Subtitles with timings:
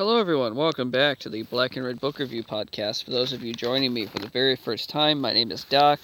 [0.00, 0.56] Hello, everyone.
[0.56, 3.04] Welcome back to the Black and Red Book Review podcast.
[3.04, 6.00] For those of you joining me for the very first time, my name is Doc.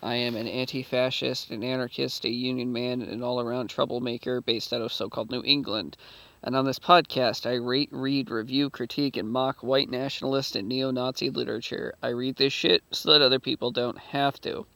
[0.00, 4.40] I am an anti fascist, an anarchist, a union man, and an all around troublemaker
[4.40, 5.96] based out of so called New England.
[6.44, 10.92] And on this podcast, I rate, read, review, critique, and mock white nationalist and neo
[10.92, 11.96] Nazi literature.
[12.04, 14.66] I read this shit so that other people don't have to.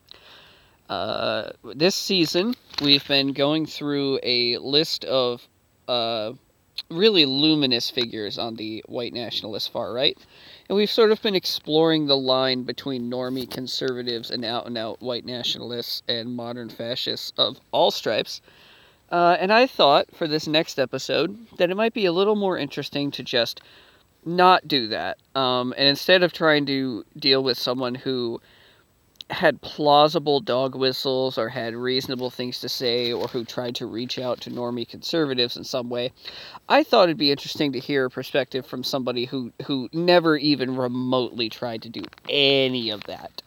[0.88, 5.46] Uh, this season, we've been going through a list of
[5.86, 6.32] uh,
[6.90, 10.18] really luminous figures on the white nationalist far right.
[10.68, 15.00] And we've sort of been exploring the line between normie conservatives and out and out
[15.00, 18.40] white nationalists and modern fascists of all stripes.
[19.10, 22.58] Uh, and I thought for this next episode that it might be a little more
[22.58, 23.60] interesting to just
[24.24, 25.18] not do that.
[25.34, 28.40] Um, and instead of trying to deal with someone who
[29.30, 34.18] had plausible dog whistles or had reasonable things to say or who tried to reach
[34.18, 36.12] out to normie conservatives in some way,
[36.68, 40.76] I thought it'd be interesting to hear a perspective from somebody who, who never even
[40.76, 43.42] remotely tried to do any of that.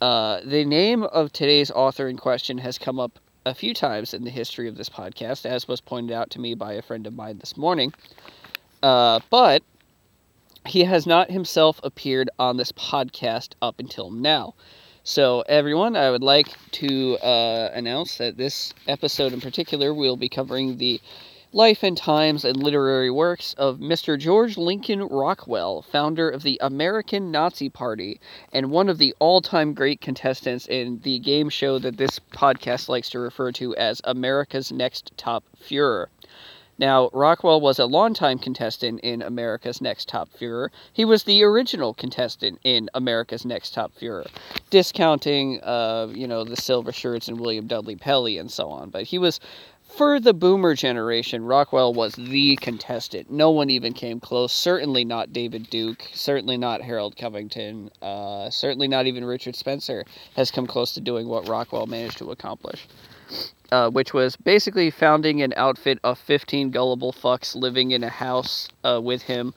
[0.00, 4.24] Uh, the name of today's author in question has come up a few times in
[4.24, 7.14] the history of this podcast, as was pointed out to me by a friend of
[7.14, 7.92] mine this morning.
[8.82, 9.62] Uh, but
[10.66, 14.54] he has not himself appeared on this podcast up until now.
[15.12, 20.28] So, everyone, I would like to uh, announce that this episode in particular will be
[20.28, 21.00] covering the
[21.52, 24.16] life and times and literary works of Mr.
[24.16, 28.20] George Lincoln Rockwell, founder of the American Nazi Party
[28.52, 32.88] and one of the all time great contestants in the game show that this podcast
[32.88, 36.06] likes to refer to as America's Next Top Fuhrer.
[36.80, 40.70] Now, Rockwell was a longtime contestant in America's Next Top Fuhrer.
[40.90, 44.26] He was the original contestant in America's Next Top Fuhrer,
[44.70, 48.88] discounting, uh, you know, the Silver Shirts and William Dudley Pelley and so on.
[48.88, 49.40] But he was,
[49.82, 53.30] for the boomer generation, Rockwell was the contestant.
[53.30, 54.50] No one even came close.
[54.50, 56.08] Certainly not David Duke.
[56.14, 57.90] Certainly not Harold Covington.
[58.00, 62.30] Uh, certainly not even Richard Spencer has come close to doing what Rockwell managed to
[62.30, 62.88] accomplish
[63.72, 68.68] uh, which was basically founding an outfit of 15 gullible fucks living in a house
[68.84, 69.54] uh, with him,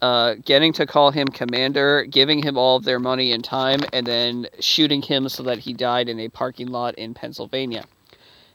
[0.00, 4.06] uh, getting to call him commander, giving him all of their money and time, and
[4.06, 7.84] then shooting him so that he died in a parking lot in Pennsylvania.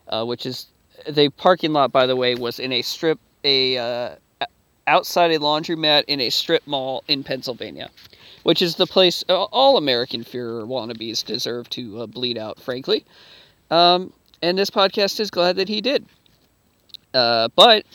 [0.09, 0.67] Uh, which is
[1.09, 4.15] the parking lot, by the way, was in a strip, a uh,
[4.87, 7.89] outside a laundromat in a strip mall in Pennsylvania,
[8.43, 13.05] which is the place all American Führer wannabes deserve to uh, bleed out, frankly.
[13.69, 16.05] Um, and this podcast is glad that he did.
[17.13, 17.85] Uh, but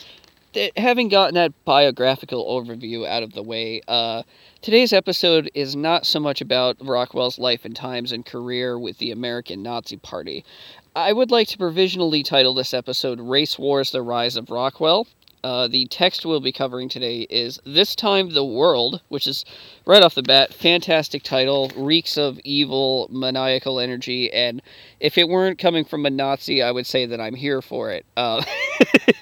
[0.53, 4.23] th- having gotten that biographical overview out of the way, uh,
[4.61, 9.11] today's episode is not so much about Rockwell's life and times and career with the
[9.11, 10.43] American Nazi Party.
[10.95, 15.07] I would like to provisionally title this episode Race Wars The Rise of Rockwell,
[15.43, 19.43] uh, the text we'll be covering today is This Time the World, which is
[19.85, 24.61] right off the bat, fantastic title, reeks of evil, maniacal energy, and
[24.99, 28.05] if it weren't coming from a Nazi, I would say that I'm here for it.
[28.15, 28.43] Uh,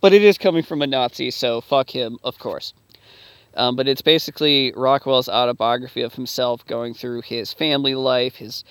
[0.00, 2.74] but it is coming from a Nazi, so fuck him, of course.
[3.54, 8.64] Um, but it's basically Rockwell's autobiography of himself going through his family life, his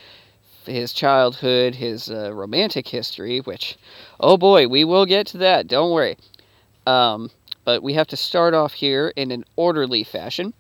[0.66, 3.78] his childhood, his uh, romantic history, which,
[4.20, 5.68] oh boy, we will get to that.
[5.68, 6.18] Don't worry.
[6.88, 7.30] Um,
[7.64, 10.54] but we have to start off here in an orderly fashion.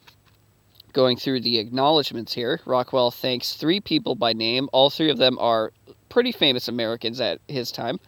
[0.94, 4.70] Going through the acknowledgments here, Rockwell thanks three people by name.
[4.74, 5.72] All three of them are
[6.10, 8.00] pretty famous Americans at his time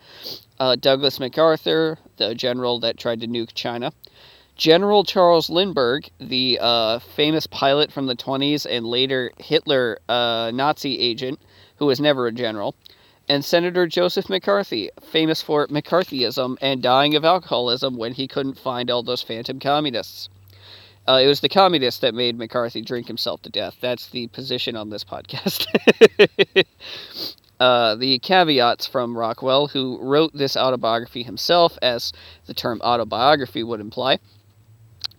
[0.59, 3.91] uh, Douglas MacArthur, the general that tried to nuke China.
[4.55, 10.99] General Charles Lindbergh, the uh, famous pilot from the 20s and later Hitler uh, Nazi
[10.99, 11.39] agent,
[11.77, 12.75] who was never a general
[13.29, 18.91] and Senator Joseph McCarthy, famous for McCarthyism and dying of alcoholism when he couldn't find
[18.91, 20.29] all those phantom communists.
[21.07, 23.75] Uh, it was the communists that made McCarthy drink himself to death.
[23.81, 25.65] That's the position on this podcast.
[27.59, 32.13] uh, the caveats from Rockwell, who wrote this autobiography himself, as
[32.45, 34.19] the term autobiography would imply.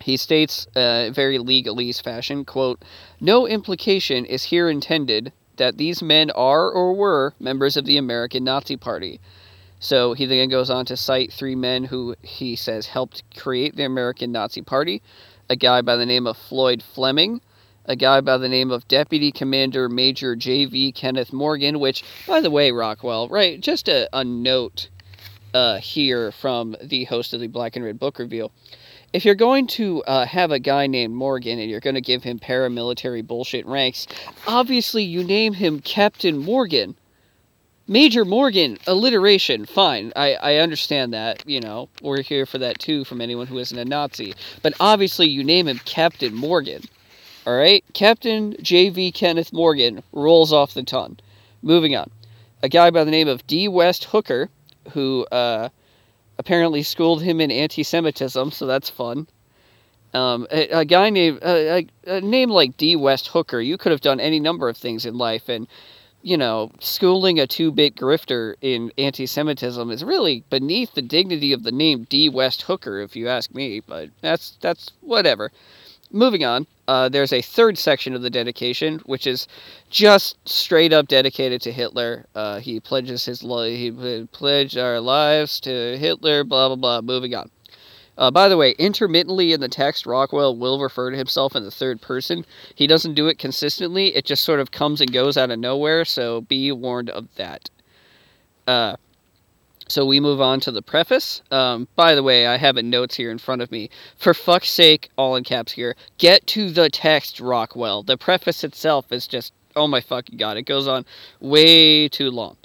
[0.00, 2.82] He states, uh, very legalese fashion, quote,
[3.20, 8.44] No implication is here intended that these men are or were members of the American
[8.44, 9.20] Nazi Party.
[9.80, 13.84] So he then goes on to cite three men who he says helped create the
[13.84, 15.02] American Nazi Party
[15.48, 17.40] a guy by the name of Floyd Fleming,
[17.84, 20.92] a guy by the name of Deputy Commander Major J.V.
[20.92, 24.88] Kenneth Morgan, which, by the way, Rockwell, right, just a, a note
[25.52, 28.50] uh, here from the host of the Black and Red Book Review
[29.14, 32.24] if you're going to uh, have a guy named Morgan and you're going to give
[32.24, 34.08] him paramilitary bullshit ranks,
[34.48, 36.96] obviously you name him Captain Morgan.
[37.86, 40.12] Major Morgan, alliteration, fine.
[40.16, 41.88] I, I understand that, you know.
[42.02, 44.34] We're here for that too from anyone who isn't a Nazi.
[44.62, 46.82] But obviously, you name him Captain Morgan.
[47.46, 47.84] Alright?
[47.92, 49.12] Captain J.V.
[49.12, 51.18] Kenneth Morgan rolls off the tongue.
[51.62, 52.10] Moving on.
[52.64, 54.48] A guy by the name of DeWest Hooker,
[54.90, 55.68] who uh,
[56.38, 59.26] apparently schooled him in anti Semitism, so that's fun.
[60.12, 64.20] Um, a, a, guy named a, a, name like DeWest Hooker, you could have done
[64.20, 65.66] any number of things in life, and
[66.22, 71.72] you know, schooling a two-bit grifter in anti-Semitism is really beneath the dignity of the
[71.72, 73.80] name DeWest Hooker, if you ask me.
[73.80, 75.52] But that's that's whatever.
[76.14, 79.48] Moving on, uh, there's a third section of the dedication, which is
[79.90, 82.26] just straight up dedicated to Hitler.
[82.36, 86.44] Uh, he pledges his li- he pledged our lives to Hitler.
[86.44, 87.00] Blah blah blah.
[87.00, 87.50] Moving on.
[88.16, 91.70] Uh, by the way, intermittently in the text, Rockwell will refer to himself in the
[91.72, 92.46] third person.
[92.76, 96.04] He doesn't do it consistently, it just sort of comes and goes out of nowhere,
[96.04, 97.70] so be warned of that.
[99.88, 101.42] So we move on to the preface.
[101.50, 103.90] Um, by the way, I have notes here in front of me.
[104.16, 108.02] For fuck's sake, all in caps here, get to the text, Rockwell.
[108.02, 111.04] The preface itself is just, oh my fucking god, it goes on
[111.40, 112.56] way too long.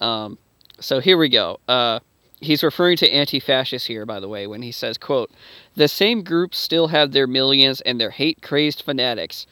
[0.00, 0.38] Um,
[0.78, 1.58] so here we go.
[1.66, 2.00] Uh,
[2.40, 5.30] he's referring to anti-fascists here by the way when he says quote
[5.74, 9.46] the same groups still have their millions and their hate-crazed fanatics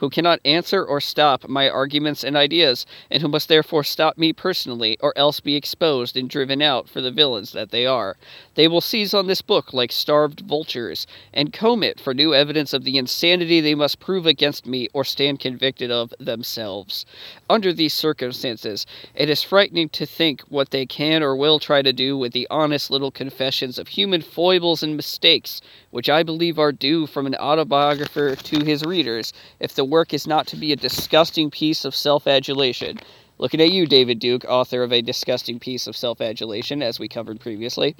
[0.00, 4.32] who cannot answer or stop my arguments and ideas and who must therefore stop me
[4.32, 8.16] personally or else be exposed and driven out for the villains that they are.
[8.54, 12.72] They will seize on this book like starved vultures and comb it for new evidence
[12.72, 17.04] of the insanity they must prove against me or stand convicted of themselves.
[17.50, 21.92] Under these circumstances it is frightening to think what they can or will try to
[21.92, 25.60] do with the honest little confessions of human foibles and mistakes,
[25.90, 30.26] which I believe are due from an autobiographer to his readers, if the work is
[30.26, 32.98] not to be a disgusting piece of self adulation.
[33.38, 37.08] Looking at you, David Duke, author of A Disgusting Piece of Self Adulation, as we
[37.08, 37.96] covered previously.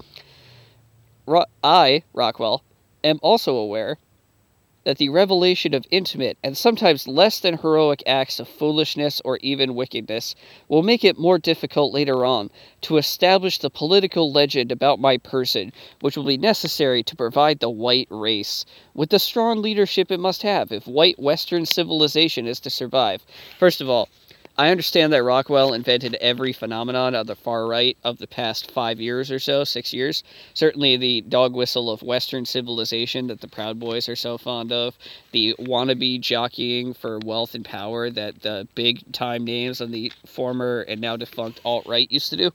[1.26, 2.62] Ro- I, Rockwell,
[3.02, 3.96] am also aware
[4.84, 9.74] that the revelation of intimate and sometimes less than heroic acts of foolishness or even
[9.74, 10.34] wickedness
[10.68, 12.50] will make it more difficult later on
[12.80, 17.70] to establish the political legend about my person, which will be necessary to provide the
[17.70, 22.70] white race with the strong leadership it must have if white Western civilization is to
[22.70, 23.24] survive.
[23.58, 24.08] First of all,
[24.58, 29.00] I understand that Rockwell invented every phenomenon of the far right of the past five
[29.00, 30.22] years or so, six years.
[30.52, 34.98] Certainly the dog whistle of Western civilization that the Proud Boys are so fond of,
[35.32, 40.82] the wannabe jockeying for wealth and power that the big time names on the former
[40.82, 42.50] and now defunct alt right used to do,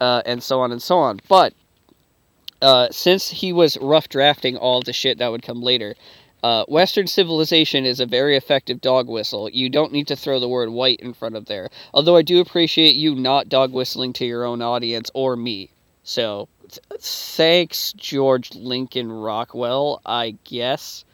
[0.00, 1.20] uh, and so on and so on.
[1.28, 1.54] But
[2.62, 5.94] uh, since he was rough drafting all the shit that would come later,
[6.42, 9.48] uh, Western civilization is a very effective dog whistle.
[9.48, 11.70] You don't need to throw the word white in front of there.
[11.94, 15.70] Although I do appreciate you not dog whistling to your own audience or me.
[16.02, 21.04] So, th- thanks, George Lincoln Rockwell, I guess.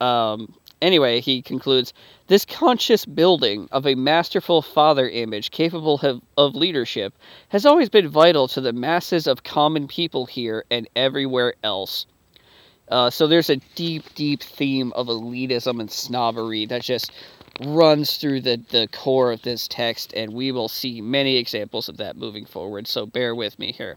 [0.00, 1.92] Um, anyway, he concludes
[2.28, 7.12] This conscious building of a masterful father image capable of, of leadership
[7.48, 12.06] has always been vital to the masses of common people here and everywhere else.
[12.88, 17.10] Uh, so there's a deep, deep theme of elitism and snobbery that just
[17.64, 21.96] runs through the, the core of this text, and we will see many examples of
[21.96, 23.96] that moving forward, so bear with me here.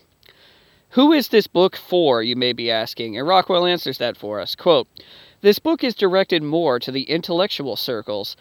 [0.92, 4.56] Who is this book for, you may be asking, and Rockwell answers that for us.
[4.56, 4.88] Quote,
[5.42, 8.38] this book is directed more to the intellectual circles,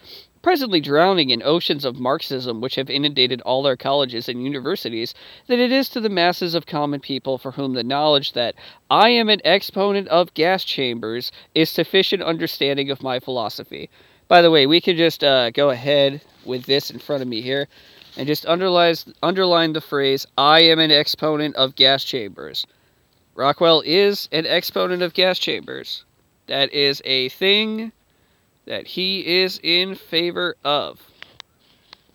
[0.47, 5.13] presently drowning in oceans of Marxism which have inundated all our colleges and universities,
[5.47, 8.55] than it is to the masses of common people for whom the knowledge that
[8.89, 13.89] I am an exponent of gas chambers is sufficient understanding of my philosophy.
[14.29, 17.41] By the way, we could just uh, go ahead with this in front of me
[17.41, 17.67] here
[18.15, 22.65] and just underline, underline the phrase, I am an exponent of gas chambers.
[23.35, 26.05] Rockwell is an exponent of gas chambers.
[26.45, 27.91] That is a thing
[28.67, 31.01] that he is in favor of.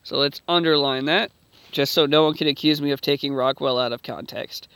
[0.05, 1.31] So let's underline that,
[1.71, 4.69] just so no one can accuse me of taking Rockwell out of context.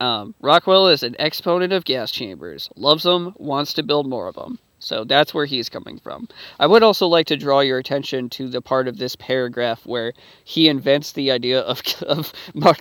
[0.00, 4.34] Um, Rockwell is an exponent of gas chambers, loves them, wants to build more of
[4.34, 4.58] them.
[4.78, 6.26] So that's where he's coming from.
[6.58, 10.14] I would also like to draw your attention to the part of this paragraph where
[10.44, 12.32] he invents the idea of, of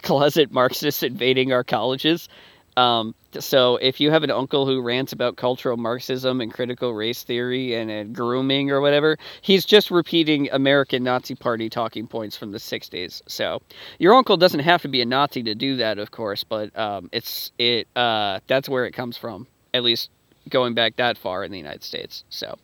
[0.01, 2.29] closet Marxists invading our colleges.
[2.77, 7.23] Um, so if you have an uncle who rants about cultural Marxism and critical race
[7.23, 12.51] theory and, and, grooming or whatever, he's just repeating American Nazi Party talking points from
[12.51, 13.21] the 60s.
[13.27, 13.61] So
[13.99, 17.09] your uncle doesn't have to be a Nazi to do that, of course, but um,
[17.11, 20.09] it's it uh, that's where it comes from, at least
[20.49, 22.23] going back that far in the United States.
[22.29, 22.57] So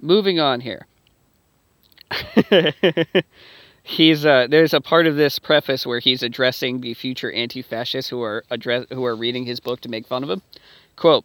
[0.00, 0.86] moving on here.
[3.84, 8.20] he's uh, there's a part of this preface where he's addressing the future anti-fascists who
[8.22, 10.42] are address who are reading his book to make fun of him.
[10.96, 11.24] Quote.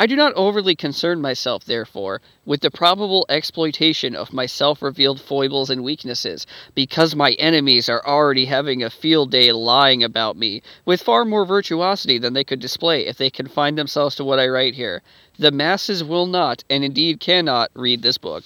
[0.00, 5.20] I do not overly concern myself, therefore, with the probable exploitation of my self revealed
[5.20, 10.62] foibles and weaknesses, because my enemies are already having a field day lying about me,
[10.84, 14.46] with far more virtuosity than they could display if they confined themselves to what I
[14.46, 15.02] write here.
[15.36, 18.44] The masses will not, and indeed cannot, read this book.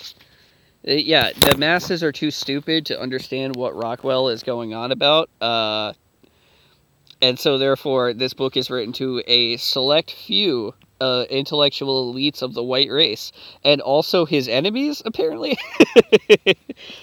[0.87, 5.31] Uh, yeah, the masses are too stupid to understand what Rockwell is going on about.
[5.41, 5.93] Uh,
[7.21, 12.55] and so, therefore, this book is written to a select few uh, intellectual elites of
[12.55, 13.33] the white race
[13.65, 15.59] and also his enemies apparently.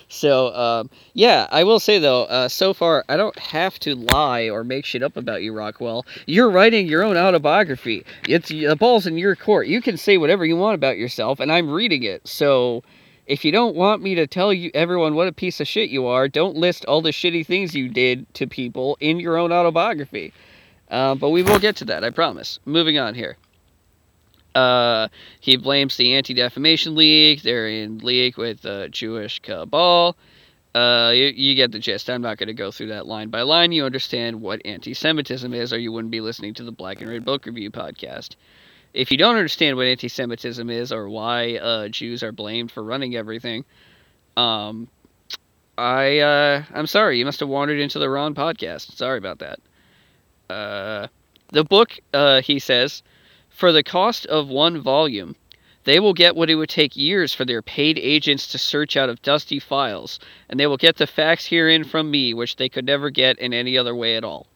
[0.10, 4.50] So um, yeah i will say though uh, so far i don't have to lie
[4.50, 6.06] or make shit up about you rockwell.
[6.26, 8.06] You're writing your own autobiography.
[8.28, 9.68] It's the ball's in your court.
[9.68, 12.28] You can say whatever you want about yourself and i'm reading it.
[12.28, 12.84] So
[13.30, 16.06] if you don't want me to tell you everyone what a piece of shit you
[16.08, 20.34] are don't list all the shitty things you did to people in your own autobiography
[20.90, 23.38] uh, but we will get to that i promise moving on here
[24.56, 25.08] uh,
[25.40, 27.42] he blames the Anti Defamation League.
[27.44, 30.16] They're in league with the Jewish cabal.
[30.74, 32.10] Uh, you, you, get the gist.
[32.10, 33.72] I'm not going to go through that line by line.
[33.72, 37.10] You understand what anti Semitism is, or you wouldn't be listening to the Black and
[37.10, 38.36] Red Book Review podcast.
[38.94, 42.84] If you don't understand what anti Semitism is or why uh, Jews are blamed for
[42.84, 43.66] running everything,
[44.36, 44.88] um,
[45.78, 47.20] I, uh, I'm sorry.
[47.20, 48.96] You must have wandered into the wrong podcast.
[48.96, 49.60] Sorry about that.
[50.50, 51.08] Uh,
[51.52, 53.04] the book, uh, he says,
[53.50, 55.36] for the cost of one volume,
[55.84, 59.10] they will get what it would take years for their paid agents to search out
[59.10, 60.20] of dusty files,
[60.50, 63.54] and they will get the facts herein from me which they could never get in
[63.54, 64.48] any other way at all.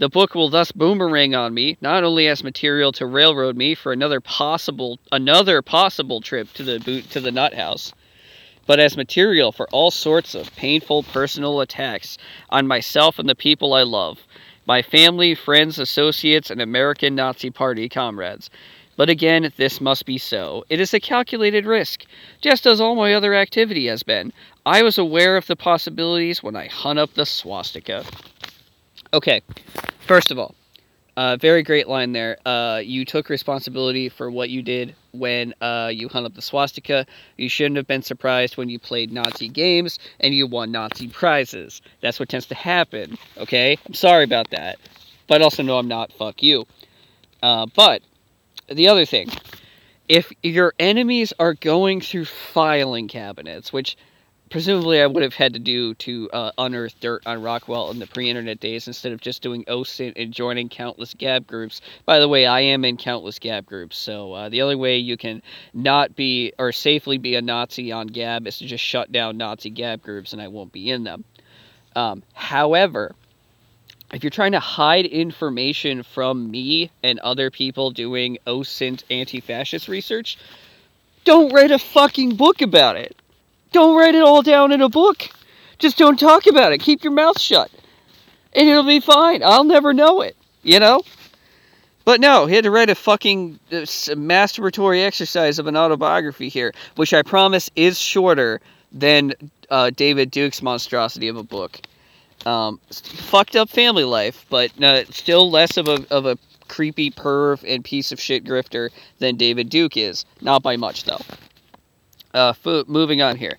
[0.00, 3.92] The book will thus boomerang on me, not only as material to railroad me for
[3.92, 7.92] another possible another possible trip to the boot to the nut house,
[8.66, 12.16] but as material for all sorts of painful personal attacks
[12.48, 14.26] on myself and the people I love,
[14.64, 18.48] my family, friends, associates, and American Nazi Party comrades.
[18.96, 20.64] But again, this must be so.
[20.70, 22.06] It is a calculated risk,
[22.40, 24.32] just as all my other activity has been.
[24.64, 28.06] I was aware of the possibilities when I hung up the swastika.
[29.12, 29.42] Okay,
[30.06, 30.54] first of all,
[31.16, 32.38] uh, very great line there.
[32.46, 37.04] Uh, you took responsibility for what you did when uh, you hung up the swastika.
[37.36, 41.82] You shouldn't have been surprised when you played Nazi games and you won Nazi prizes.
[42.00, 43.76] That's what tends to happen, okay?
[43.84, 44.78] I'm sorry about that.
[45.26, 46.66] But also no, I'm not, fuck you.
[47.42, 48.02] Uh, but,
[48.68, 49.28] the other thing,
[50.08, 53.96] if your enemies are going through filing cabinets, which
[54.50, 58.06] presumably I would have had to do to uh, unearth dirt on Rockwell in the
[58.06, 61.80] pre-internet days instead of just doing OSINT and joining countless Gab groups.
[62.04, 65.16] By the way, I am in countless Gab groups, so uh, the only way you
[65.16, 65.40] can
[65.72, 69.70] not be or safely be a Nazi on Gab is to just shut down Nazi
[69.70, 71.24] Gab groups, and I won't be in them.
[71.94, 73.14] Um, however,
[74.12, 80.36] if you're trying to hide information from me and other people doing OSINT anti-fascist research,
[81.24, 83.16] don't write a fucking book about it.
[83.72, 85.28] Don't write it all down in a book.
[85.78, 86.78] Just don't talk about it.
[86.78, 87.70] Keep your mouth shut.
[88.52, 89.42] And it'll be fine.
[89.42, 91.02] I'll never know it, you know?
[92.04, 97.14] But no, he had to write a fucking masturbatory exercise of an autobiography here, which
[97.14, 98.60] I promise is shorter
[98.90, 99.34] than
[99.70, 101.80] uh, David Duke's monstrosity of a book.
[102.46, 107.62] Um, fucked up family life, but uh, still less of a, of a creepy perv
[107.68, 110.24] and piece of shit grifter than David Duke is.
[110.40, 111.20] Not by much, though.
[112.32, 112.52] Uh,
[112.86, 113.58] moving on here.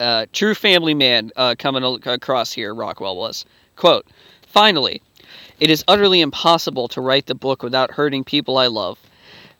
[0.00, 3.44] Uh, true family man uh, coming across here, Rockwell was.
[3.76, 4.06] Quote,
[4.46, 5.02] Finally,
[5.60, 8.98] it is utterly impossible to write the book without hurting people I love.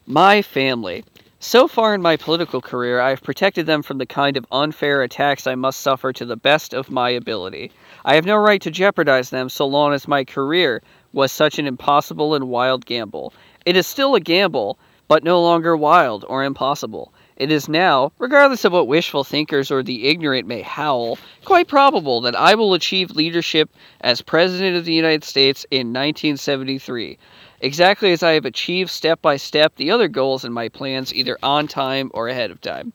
[0.07, 1.05] My family.
[1.39, 5.03] So far in my political career, I have protected them from the kind of unfair
[5.03, 7.73] attacks I must suffer to the best of my ability.
[8.05, 10.83] I have no right to jeopardize them so long as my career
[11.13, 13.33] was such an impossible and wild gamble.
[13.67, 17.13] It is still a gamble, but no longer wild or impossible.
[17.43, 22.21] It is now, regardless of what wishful thinkers or the ignorant may howl, quite probable
[22.21, 23.69] that I will achieve leadership
[24.01, 27.19] as President of the United States in 1973,
[27.61, 31.37] exactly as I have achieved step by step the other goals in my plans either
[31.43, 32.93] on time or ahead of time.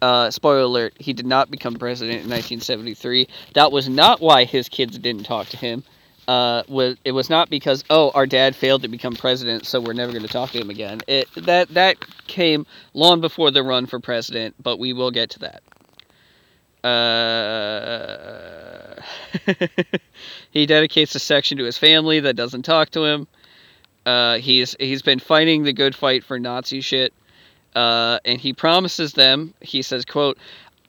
[0.00, 3.26] Uh, spoiler alert, he did not become president in 1973.
[3.54, 5.82] That was not why his kids didn't talk to him
[6.28, 9.92] uh, was it was not because oh our dad failed to become president, so we're
[9.92, 11.00] never going to talk to him again.
[11.06, 15.38] It that that came long before the run for president, but we will get to
[15.40, 15.62] that.
[16.84, 19.00] Uh,
[20.50, 23.26] he dedicates a section to his family that doesn't talk to him.
[24.06, 27.12] Uh, he's he's been fighting the good fight for Nazi shit,
[27.74, 29.54] uh, and he promises them.
[29.60, 30.38] He says, "quote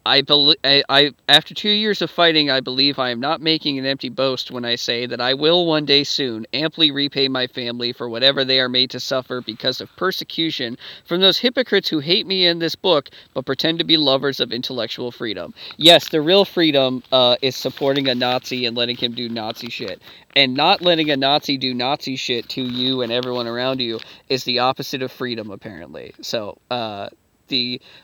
[0.06, 3.80] I believe I, I after two years of fighting, I believe I am not making
[3.80, 7.48] an empty boast when I say that I will one day soon amply repay my
[7.48, 12.00] family for whatever they are made to suffer because of persecution from those hypocrites who
[12.00, 15.54] hate me in this book but pretend to be lovers of intellectual freedom.
[15.78, 20.02] Yes, the real freedom uh, is supporting a Nazi and letting him do Nazi shit,
[20.36, 24.44] and not letting a Nazi do Nazi shit to you and everyone around you is
[24.44, 26.14] the opposite of freedom, apparently.
[26.22, 26.58] So.
[26.70, 27.10] Uh,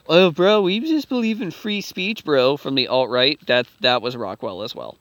[0.08, 4.02] oh bro we just believe in free speech bro from the alt right that that
[4.02, 4.98] was Rockwell as well.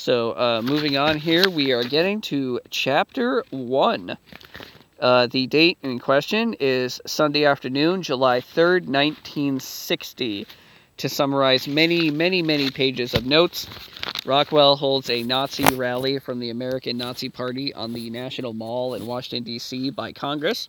[0.00, 4.16] So uh, moving on here, we are getting to chapter one.
[4.98, 10.46] Uh, the date in question is Sunday afternoon, July 3rd, 1960.
[10.96, 13.66] To summarize many, many, many pages of notes,
[14.24, 19.06] Rockwell holds a Nazi rally from the American Nazi Party on the National Mall in
[19.06, 19.90] Washington, D.C.
[19.90, 20.68] by Congress.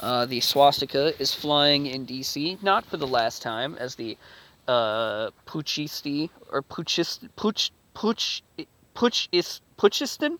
[0.00, 4.16] Uh, the swastika is flying in D.C., not for the last time, as the
[4.68, 8.42] uh, Puchisti, or Puchist, Puch, Puch,
[8.94, 10.38] Puch is Puchistan?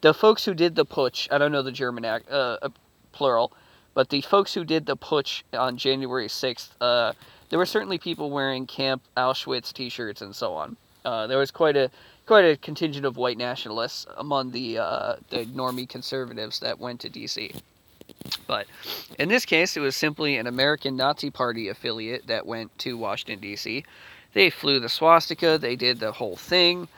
[0.00, 2.68] The folks who did the Putsch, I don't know the German act, uh, uh,
[3.12, 3.52] plural,
[3.94, 7.12] but the folks who did the Putsch on January 6th, uh,
[7.48, 10.76] there were certainly people wearing Camp Auschwitz t-shirts and so on.
[11.04, 11.90] Uh, there was quite a
[12.26, 17.10] quite a contingent of white nationalists among the uh, the normie conservatives that went to
[17.10, 17.52] D.C.
[18.46, 18.66] But
[19.18, 23.40] in this case, it was simply an American Nazi Party affiliate that went to Washington,
[23.40, 23.84] D.C.
[24.32, 26.88] They flew the swastika, they did the whole thing,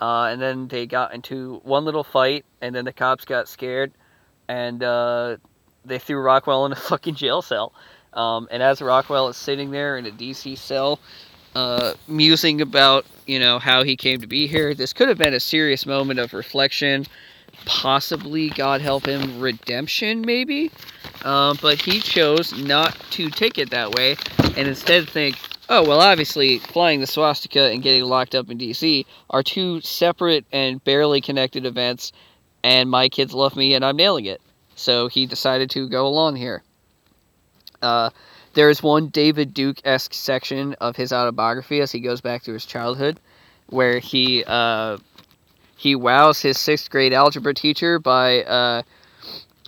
[0.00, 3.92] uh, and then they got into one little fight, and then the cops got scared,
[4.48, 5.36] and uh,
[5.84, 7.72] they threw Rockwell in a fucking jail cell.
[8.12, 10.98] Um, and as Rockwell is sitting there in a DC cell,
[11.54, 15.34] uh, musing about you know how he came to be here, this could have been
[15.34, 17.06] a serious moment of reflection
[17.64, 20.70] possibly, God help him, redemption, maybe.
[21.22, 24.16] Um, but he chose not to take it that way
[24.56, 25.36] and instead think,
[25.68, 29.06] oh, well, obviously, flying the swastika and getting locked up in D.C.
[29.30, 32.12] are two separate and barely connected events,
[32.62, 34.40] and my kids love me and I'm nailing it.
[34.74, 36.62] So he decided to go along here.
[37.80, 38.10] Uh,
[38.54, 42.52] there is one David Duke esque section of his autobiography as he goes back to
[42.52, 43.20] his childhood
[43.68, 44.98] where he uh,
[45.76, 48.82] he wows his sixth grade algebra teacher by uh,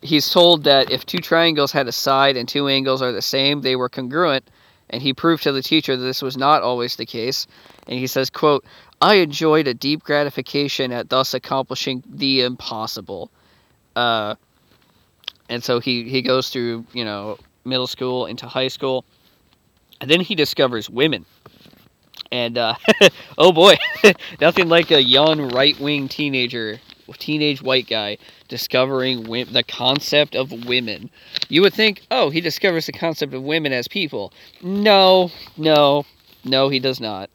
[0.03, 3.61] he's told that if two triangles had a side and two angles are the same,
[3.61, 4.49] they were congruent,
[4.90, 7.47] and he proved to the teacher that this was not always the case.
[7.87, 8.64] And he says, quote,
[9.01, 13.31] I enjoyed a deep gratification at thus accomplishing the impossible.
[13.94, 14.35] Uh,
[15.49, 19.05] and so he, he goes through, you know, middle school into high school.
[20.01, 21.27] And then he discovers women.
[22.31, 22.74] And uh,
[23.38, 23.76] oh boy,
[24.40, 26.78] nothing like a young right wing teenager,
[27.18, 31.11] teenage white guy discovering the concept of women.
[31.48, 34.33] You would think, oh, he discovers the concept of women as people.
[34.62, 36.04] No, no,
[36.44, 37.31] no, he does not.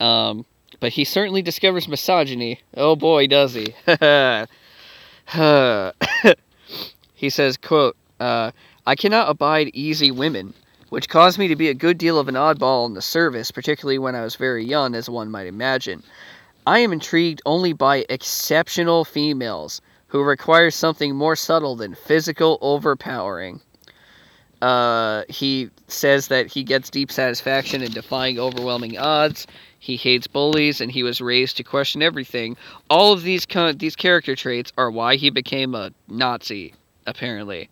[0.00, 0.44] Um,
[0.80, 2.60] but he certainly discovers misogyny.
[2.76, 3.74] Oh boy, does he.
[7.14, 8.50] he says, quote, uh,
[8.84, 10.54] I cannot abide easy women
[10.92, 13.98] which caused me to be a good deal of an oddball in the service, particularly
[13.98, 16.02] when I was very young, as one might imagine.
[16.66, 23.62] I am intrigued only by exceptional females who require something more subtle than physical overpowering.
[24.60, 29.46] Uh, he says that he gets deep satisfaction in defying overwhelming odds.
[29.78, 32.54] He hates bullies, and he was raised to question everything.
[32.90, 36.74] All of these these character traits are why he became a Nazi,
[37.06, 37.70] apparently.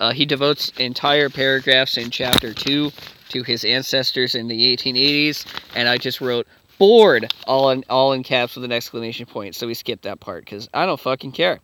[0.00, 2.90] Uh, he devotes entire paragraphs in chapter 2
[3.28, 6.46] to his ancestors in the 1880s, and I just wrote
[6.78, 10.44] bored all in, all in caps with an exclamation point, so we skipped that part
[10.44, 11.60] because I don't fucking care.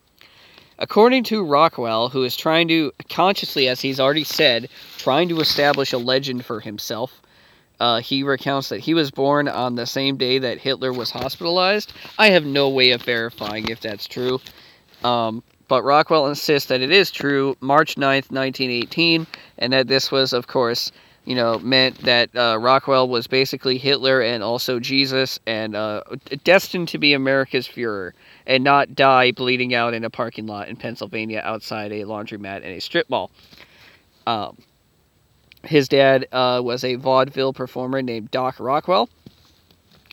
[0.79, 4.68] According to Rockwell, who is trying to, consciously, as he's already said,
[4.99, 7.22] trying to establish a legend for himself,
[7.81, 11.94] uh, he recounts that he was born on the same day that Hitler was hospitalized.
[12.18, 14.40] I have no way of verifying if that's true.
[15.03, 19.26] Um, but Rockwell insists that it is true, March 9th, 1918,
[19.59, 20.92] and that this was, of course,
[21.24, 26.02] you know, meant that uh, Rockwell was basically Hitler and also Jesus and uh,
[26.44, 28.12] destined to be America's Fuhrer
[28.46, 32.66] and not die bleeding out in a parking lot in Pennsylvania outside a laundromat and
[32.66, 33.33] a strip mall.
[34.26, 34.57] Um,
[35.64, 39.09] his dad uh, was a vaudeville performer named Doc Rockwell,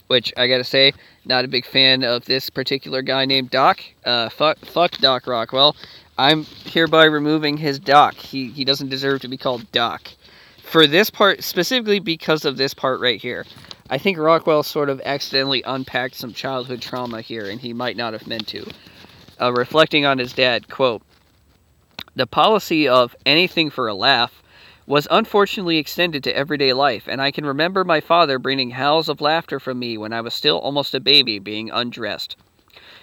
[0.07, 0.93] which I gotta say,
[1.25, 3.79] not a big fan of this particular guy named Doc.
[4.05, 5.75] Uh, fuck, fuck Doc Rockwell.
[6.17, 8.15] I'm hereby removing his Doc.
[8.15, 10.09] He he doesn't deserve to be called Doc.
[10.61, 13.45] For this part, specifically because of this part right here,
[13.89, 18.13] I think Rockwell sort of accidentally unpacked some childhood trauma here, and he might not
[18.13, 18.69] have meant to.
[19.41, 21.01] Uh, reflecting on his dad, quote,
[22.15, 24.42] "The policy of anything for a laugh
[24.85, 29.21] was unfortunately extended to everyday life, and I can remember my father bringing howls of
[29.21, 32.35] laughter from me when I was still almost a baby being undressed.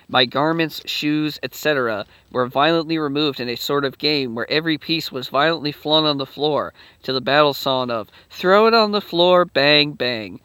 [0.08, 5.12] My garments, shoes, etc., were violently removed in a sort of game where every piece
[5.12, 9.00] was violently flung on the floor to the battle song of Throw it on the
[9.00, 10.40] floor, bang, bang.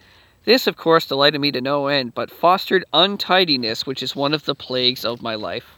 [0.45, 4.45] This, of course, delighted me to no end, but fostered untidiness, which is one of
[4.45, 5.75] the plagues of my life.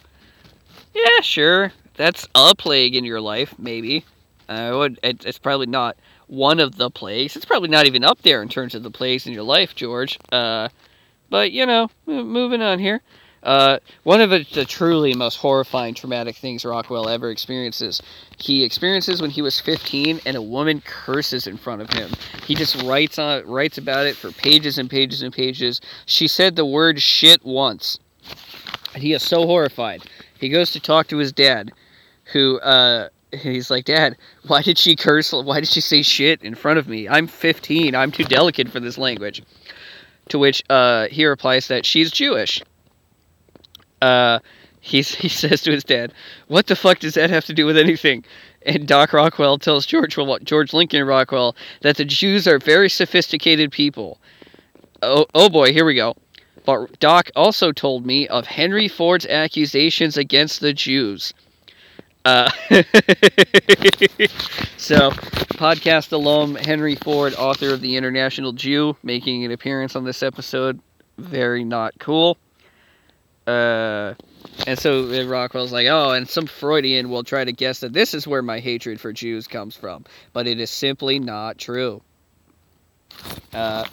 [0.94, 1.72] Yeah, sure.
[1.96, 4.04] That's a plague in your life, maybe.
[4.50, 5.00] Would.
[5.04, 7.36] It, it's probably not one of the plagues.
[7.36, 10.20] It's probably not even up there in terms of the plagues in your life, George.
[10.32, 10.70] Uh,
[11.30, 13.02] but you know, moving on here.
[13.44, 18.02] Uh, one of the, the, truly most horrifying traumatic things Rockwell ever experiences,
[18.38, 22.12] he experiences when he was 15, and a woman curses in front of him.
[22.46, 25.80] He just writes on writes about it for pages and pages and pages.
[26.06, 28.00] She said the word shit once,
[28.94, 30.04] and he is so horrified.
[30.40, 31.72] He goes to talk to his dad,
[32.34, 35.32] who uh, he's like, Dad, why did she curse?
[35.32, 37.08] Why did she say shit in front of me?
[37.08, 37.96] I'm 15.
[37.96, 39.44] I'm too delicate for this language.
[40.30, 42.62] To which uh, he replies that she's Jewish
[44.02, 44.40] uh,
[44.80, 46.14] he says to his dad,
[46.48, 48.24] "What the fuck does that have to do with anything?"
[48.66, 54.20] And Doc Rockwell tells George, George Lincoln Rockwell, that the Jews are very sophisticated people.
[55.02, 56.16] Oh, oh boy, here we go.
[56.66, 61.34] But Doc also told me of Henry Ford's accusations against the Jews.
[62.28, 62.50] Uh,
[64.76, 65.12] so,
[65.56, 70.82] podcast alum Henry Ford, author of The International Jew, making an appearance on this episode.
[71.18, 72.38] Very not cool.
[73.48, 74.14] Uh,
[74.68, 78.28] and so Rockwell's like, oh, and some Freudian will try to guess that this is
[78.28, 82.02] where my hatred for Jews comes from, but it is simply not true.
[83.54, 83.86] Uh,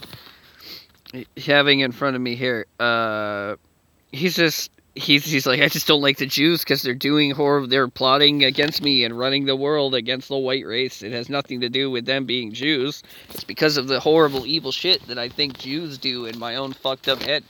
[1.36, 3.54] having in front of me here, uh,
[4.10, 7.66] he's just he's he's like, I just don't like the Jews because they're doing horror,
[7.66, 11.02] they're plotting against me and running the world against the white race.
[11.02, 13.02] It has nothing to do with them being Jews.
[13.30, 16.72] It's because of the horrible, evil shit that I think Jews do in my own
[16.72, 17.44] fucked up head.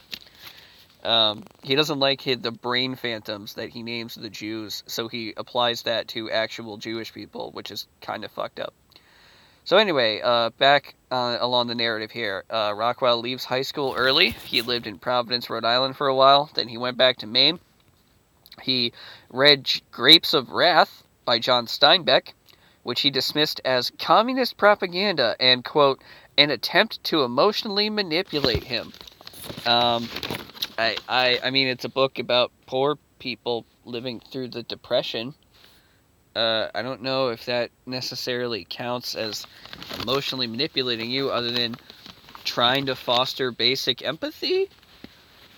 [1.04, 5.34] Um, he doesn't like his, the brain phantoms that he names the Jews, so he
[5.36, 8.72] applies that to actual Jewish people, which is kind of fucked up.
[9.64, 14.30] So anyway, uh, back uh, along the narrative here, uh, Rockwell leaves high school early.
[14.30, 16.50] He lived in Providence, Rhode Island for a while.
[16.54, 17.58] Then he went back to Maine.
[18.62, 18.92] He
[19.30, 22.34] read Grapes of Wrath by John Steinbeck,
[22.82, 26.02] which he dismissed as communist propaganda and quote
[26.36, 28.92] an attempt to emotionally manipulate him.
[29.64, 30.08] Um,
[30.76, 35.34] I, I, I mean, it's a book about poor people living through the depression.
[36.34, 39.46] Uh, I don't know if that necessarily counts as
[40.02, 41.76] emotionally manipulating you, other than
[42.44, 44.68] trying to foster basic empathy.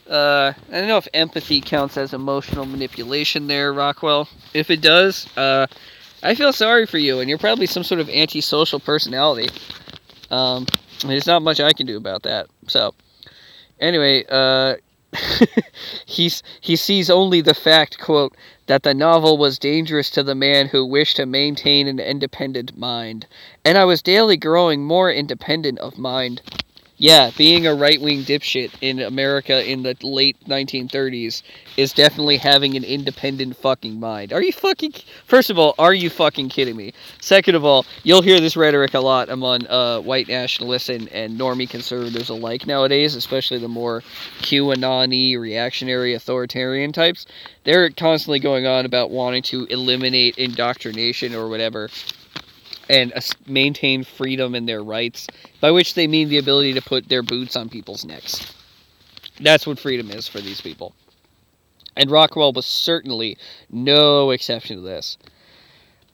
[0.08, 4.28] Uh, I don't know if empathy counts as emotional manipulation there, Rockwell.
[4.54, 5.66] If it does, uh,
[6.22, 9.48] I feel sorry for you, and you're probably some sort of antisocial personality.
[10.30, 10.66] Um,
[11.04, 12.46] there's not much I can do about that.
[12.68, 12.94] So,
[13.80, 14.76] anyway, uh,
[16.06, 18.34] He's, he sees only the fact, quote,
[18.66, 23.26] that the novel was dangerous to the man who wished to maintain an independent mind,
[23.64, 26.42] and I was daily growing more independent of mind.
[26.98, 31.42] Yeah, being a right wing dipshit in America in the late 1930s
[31.76, 34.32] is definitely having an independent fucking mind.
[34.32, 34.94] Are you fucking.
[35.26, 36.94] First of all, are you fucking kidding me?
[37.20, 41.38] Second of all, you'll hear this rhetoric a lot among uh, white nationalists and, and
[41.38, 44.02] normie conservatives alike nowadays, especially the more
[44.40, 47.26] QAnon reactionary authoritarian types.
[47.64, 51.90] They're constantly going on about wanting to eliminate indoctrination or whatever
[52.88, 53.12] and
[53.46, 55.26] maintain freedom and their rights,
[55.60, 58.54] by which they mean the ability to put their boots on people's necks.
[59.40, 60.94] That's what freedom is for these people.
[61.96, 63.38] And Rockwell was certainly
[63.70, 65.18] no exception to this.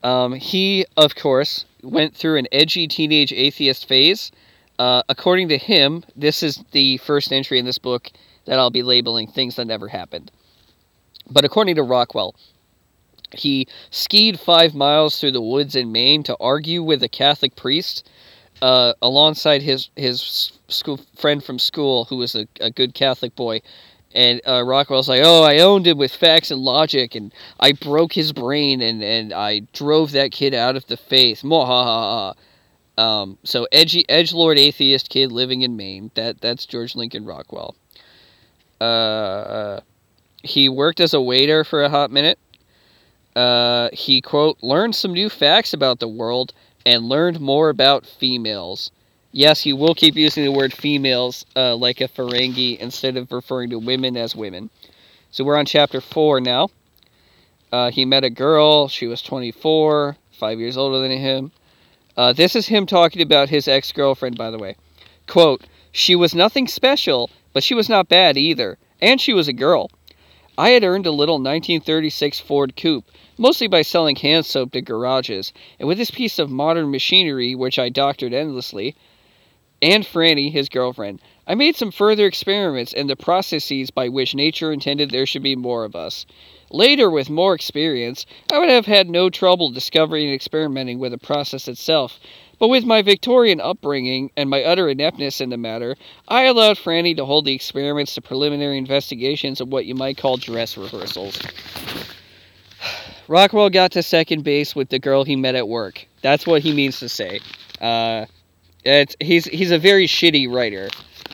[0.01, 4.31] Um, he, of course, went through an edgy teenage atheist phase.
[4.79, 8.11] Uh, according to him, this is the first entry in this book
[8.45, 10.31] that I'll be labeling things that never happened.
[11.29, 12.35] But according to Rockwell,
[13.35, 18.07] he skied five miles through the woods in Maine to argue with a Catholic priest
[18.61, 23.61] uh, alongside his his school friend from school, who was a, a good Catholic boy.
[24.15, 28.13] And uh, Rockwell's like, "Oh, I owned him with facts and logic, and I broke
[28.13, 32.35] his brain, and, and I drove that kid out of the faith." Mwahaha.
[32.95, 36.11] Um, so edgy edge lord atheist kid living in Maine.
[36.13, 37.75] That that's George Lincoln Rockwell.
[38.79, 39.79] Uh,
[40.43, 42.37] he worked as a waiter for a hot minute
[43.35, 46.53] uh, he, quote, learned some new facts about the world
[46.85, 48.91] and learned more about females.
[49.31, 53.71] Yes, he will keep using the word females uh, like a Ferengi instead of referring
[53.71, 54.69] to women as women.
[55.31, 56.69] So we're on chapter 4 now.
[57.71, 58.87] Uh, he met a girl.
[58.87, 61.51] She was 24, five years older than him.
[62.15, 64.75] Uh, this is him talking about his ex girlfriend, by the way.
[65.25, 69.53] Quote, She was nothing special, but she was not bad either, and she was a
[69.53, 69.89] girl.
[70.57, 75.51] I had earned a little 1936 Ford coupe, mostly by selling hand soap to garages,
[75.79, 78.95] and with this piece of modern machinery, which I doctored endlessly,
[79.81, 84.71] and Franny, his girlfriend, I made some further experiments in the processes by which nature
[84.71, 86.25] intended there should be more of us.
[86.69, 91.17] Later, with more experience, I would have had no trouble discovering and experimenting with the
[91.17, 92.19] process itself.
[92.63, 95.97] But with my Victorian upbringing and my utter ineptness in the matter,
[96.29, 100.37] I allowed Franny to hold the experiments to preliminary investigations of what you might call
[100.37, 101.37] dress rehearsals.
[103.27, 106.07] Rockwell got to second base with the girl he met at work.
[106.21, 107.41] That's what he means to say.
[107.81, 108.27] Uh,
[108.85, 110.87] it's, he's he's a very shitty writer.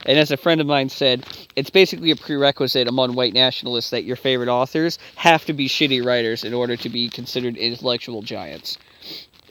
[0.06, 4.02] And as a friend of mine said, it's basically a prerequisite among white nationalists that
[4.02, 8.78] your favorite authors have to be shitty writers in order to be considered intellectual giants.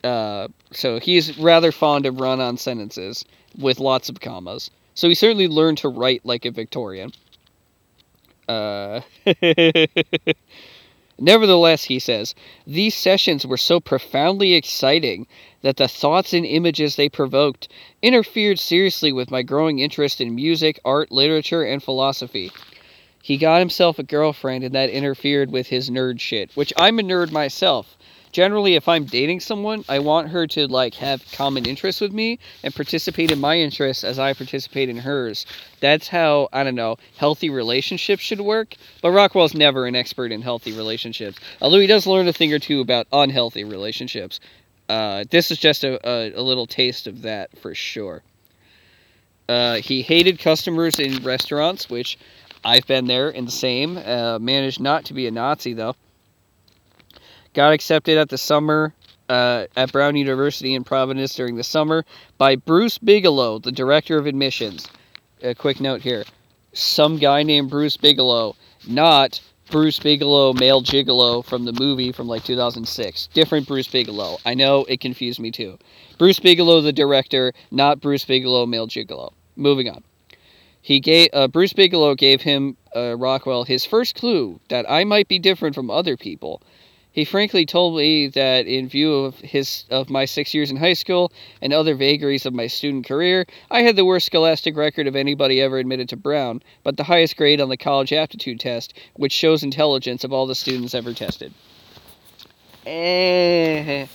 [0.04, 3.26] Uh, so he's rather fond of run on sentences
[3.58, 4.70] with lots of commas.
[4.94, 7.12] So he certainly learned to write like a Victorian.
[8.48, 9.02] Uh,
[11.22, 12.34] Nevertheless, he says,
[12.66, 15.28] these sessions were so profoundly exciting
[15.62, 17.68] that the thoughts and images they provoked
[18.02, 22.52] interfered seriously with my growing interest in music, art, literature, and philosophy.
[23.22, 27.04] He got himself a girlfriend, and that interfered with his nerd shit, which I'm a
[27.04, 27.98] nerd myself
[28.32, 32.39] generally if i'm dating someone i want her to like have common interests with me
[32.63, 35.46] and participate in my interests as i participate in hers.
[35.80, 40.42] That's how i don't know healthy relationships should work but rockwell's never an expert in
[40.42, 41.39] healthy relationships.
[41.62, 44.39] Although he does learn a thing or two about unhealthy relationships.
[44.88, 48.24] Uh, this is just a, a, a, little taste of that for sure.
[49.48, 52.18] Uh, he hated customers in restaurants which
[52.65, 53.98] i've been there in the same.
[53.98, 55.96] Uh, managed not to be a nazi though
[57.60, 58.93] got accepted at the summer
[59.28, 62.06] uh, at Brown University in Providence during the summer
[62.38, 64.88] by Bruce Bigelow, the director of admissions.
[65.43, 66.24] A quick note here:
[66.72, 68.56] some guy named Bruce Bigelow,
[68.88, 73.28] not Bruce Bigelow, male gigolo from the movie from like 2006.
[73.34, 74.38] Different Bruce Bigelow.
[74.45, 75.78] I know it confused me too.
[76.17, 79.34] Bruce Bigelow, the director, not Bruce Bigelow, male gigolo.
[79.58, 80.02] Moving on.
[80.82, 85.28] He gave uh, Bruce Bigelow gave him uh, Rockwell his first clue that I might
[85.28, 86.62] be different from other people.
[87.19, 90.93] He frankly told me that in view of his of my 6 years in high
[90.93, 95.17] school and other vagaries of my student career, I had the worst scholastic record of
[95.17, 99.34] anybody ever admitted to Brown, but the highest grade on the college aptitude test, which
[99.34, 101.53] shows intelligence of all the students ever tested.
[102.86, 104.08] Eh,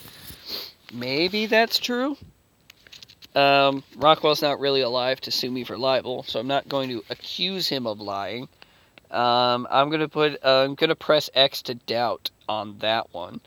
[0.91, 2.17] maybe that's true.
[3.35, 7.05] Um, Rockwell's not really alive to sue me for libel, so I'm not going to
[7.11, 8.49] accuse him of lying.
[9.15, 10.45] Um, I'm gonna put.
[10.45, 13.41] Uh, I'm gonna press X to doubt on that one.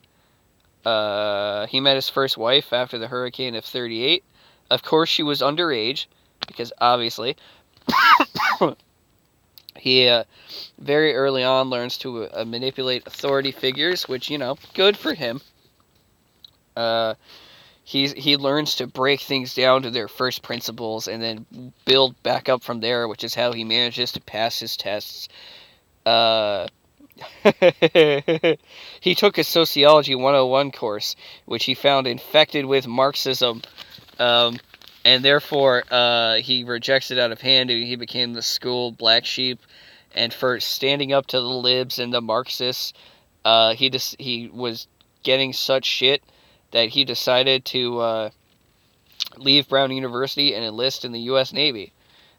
[0.86, 4.24] Uh, he met his first wife after the hurricane of 38.
[4.70, 6.06] Of course, she was underage,
[6.48, 7.36] because obviously.
[9.78, 10.24] he uh,
[10.80, 15.42] very early on learns to uh, manipulate authority figures, which, you know, good for him.
[16.76, 17.16] Uh,
[17.84, 22.50] he's, he learns to break things down to their first principles and then build back
[22.50, 25.28] up from there, which is how he manages to pass his tests.
[26.08, 26.68] Uh,
[29.02, 33.62] he took a Sociology 101 course, which he found infected with Marxism,
[34.18, 34.58] um,
[35.04, 39.26] and therefore uh, he rejects it out of hand, and he became the school black
[39.26, 39.60] sheep.
[40.16, 42.94] And for standing up to the libs and the Marxists,
[43.44, 44.88] uh, he just he was
[45.24, 46.24] getting such shit
[46.72, 48.30] that he decided to uh,
[49.36, 51.52] leave Brown University and enlist in the U.S.
[51.52, 51.92] Navy.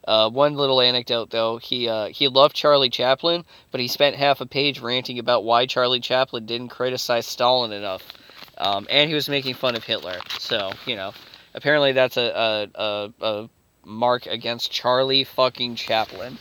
[0.08, 4.40] Uh, one little anecdote, though, he uh, he loved Charlie Chaplin, but he spent half
[4.40, 8.14] a page ranting about why Charlie Chaplin didn't criticize Stalin enough,
[8.56, 10.16] um, and he was making fun of Hitler.
[10.38, 11.12] So you know,
[11.52, 13.50] apparently that's a a, a, a
[13.84, 16.38] mark against Charlie fucking Chaplin,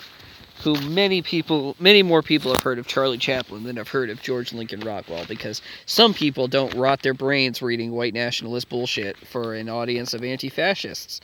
[0.63, 4.21] who many people, many more people have heard of Charlie Chaplin than have heard of
[4.21, 9.55] George Lincoln Rockwell, because some people don't rot their brains reading white nationalist bullshit for
[9.55, 11.19] an audience of anti-fascists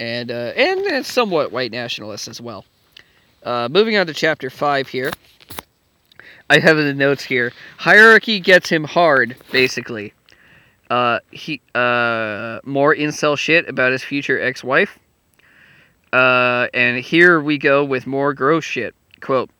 [0.00, 2.64] and uh, and somewhat white nationalists as well.
[3.42, 5.12] Uh, moving on to chapter five here.
[6.48, 7.52] I have the notes here.
[7.78, 10.12] Hierarchy gets him hard, basically.
[10.88, 14.98] Uh, he uh, more incel shit about his future ex-wife.
[16.12, 18.94] Uh, and here we go with more gross shit.
[19.20, 19.50] Quote: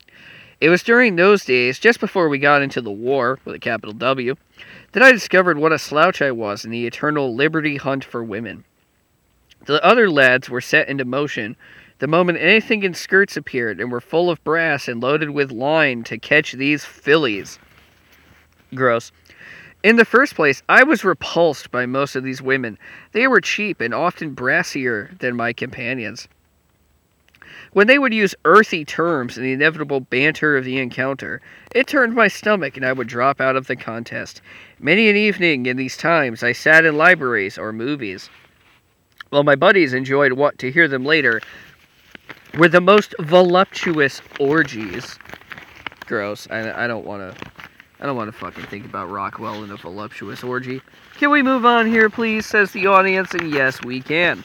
[0.60, 3.92] It was during those days, just before we got into the war with a capital
[3.92, 4.36] W,
[4.92, 8.64] that I discovered what a slouch I was in the eternal liberty hunt for women.
[9.66, 11.56] The other lads were set into motion
[11.98, 16.04] the moment anything in skirts appeared and were full of brass and loaded with line
[16.04, 17.58] to catch these fillies.
[18.74, 19.12] Gross.
[19.82, 22.78] In the first place, I was repulsed by most of these women.
[23.12, 26.28] They were cheap and often brassier than my companions.
[27.72, 31.40] When they would use earthy terms in the inevitable banter of the encounter,
[31.74, 34.42] it turned my stomach and I would drop out of the contest.
[34.78, 38.28] Many an evening in these times I sat in libraries or movies.
[39.30, 41.40] While my buddies enjoyed what, to hear them later,
[42.56, 45.18] were the most voluptuous orgies.
[46.06, 46.46] Gross.
[46.50, 47.46] I, I don't want to.
[47.98, 50.82] I don't want to fucking think about Rockwell in a voluptuous orgy.
[51.14, 52.44] Can we move on here, please?
[52.44, 54.44] Says the audience, and yes, we can.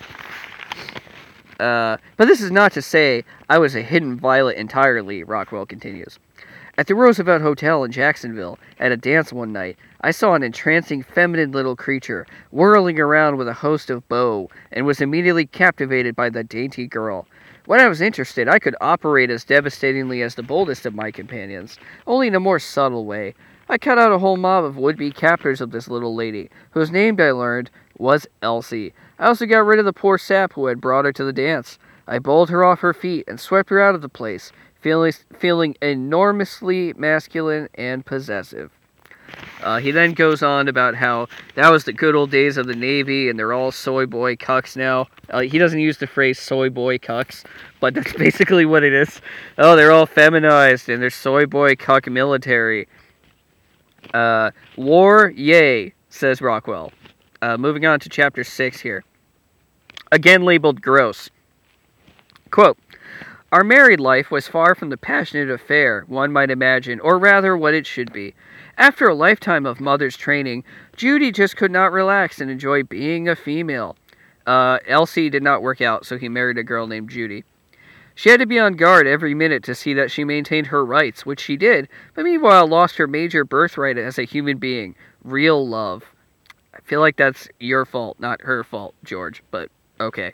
[1.59, 6.17] Uh, but this is not to say I was a hidden violet entirely, Rockwell continues.
[6.77, 11.03] At the Roosevelt Hotel in Jacksonville, at a dance one night, I saw an entrancing
[11.03, 16.29] feminine little creature whirling around with a host of beaux, and was immediately captivated by
[16.29, 17.27] the dainty girl.
[17.65, 21.77] When I was interested, I could operate as devastatingly as the boldest of my companions,
[22.07, 23.35] only in a more subtle way.
[23.67, 26.89] I cut out a whole mob of would be captors of this little lady, whose
[26.89, 28.93] name, I learned, was Elsie.
[29.19, 31.77] I also got rid of the poor sap who had brought her to the dance.
[32.07, 35.75] I bowled her off her feet and swept her out of the place, feeling, feeling
[35.81, 38.71] enormously masculine and possessive.
[39.63, 42.75] Uh, he then goes on about how that was the good old days of the
[42.75, 45.07] Navy and they're all soy boy cucks now.
[45.29, 47.45] Uh, he doesn't use the phrase soy boy cucks,
[47.79, 49.21] but that's basically what it is.
[49.57, 52.87] Oh, they're all feminized and they're soy boy cuck military.
[54.13, 56.91] Uh, war, yay, says Rockwell.
[57.41, 59.03] Uh, moving on to chapter 6 here.
[60.11, 61.29] Again labeled gross.
[62.49, 62.77] Quote
[63.51, 67.73] Our married life was far from the passionate affair one might imagine, or rather what
[67.73, 68.33] it should be.
[68.77, 70.63] After a lifetime of mother's training,
[70.95, 73.97] Judy just could not relax and enjoy being a female.
[74.47, 77.43] Uh, Elsie did not work out, so he married a girl named Judy.
[78.15, 81.25] She had to be on guard every minute to see that she maintained her rights,
[81.25, 86.05] which she did, but meanwhile lost her major birthright as a human being real love.
[86.73, 90.33] I feel like that's your fault, not her fault, George, but okay.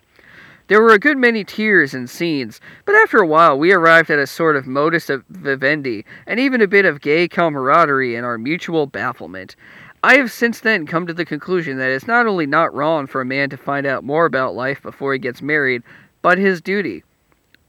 [0.67, 4.19] There were a good many tears and scenes, but after a while we arrived at
[4.19, 8.85] a sort of modus vivendi, and even a bit of gay camaraderie in our mutual
[8.85, 9.55] bafflement.
[10.03, 13.21] I have since then come to the conclusion that it's not only not wrong for
[13.21, 15.83] a man to find out more about life before he gets married,
[16.21, 17.03] but his duty.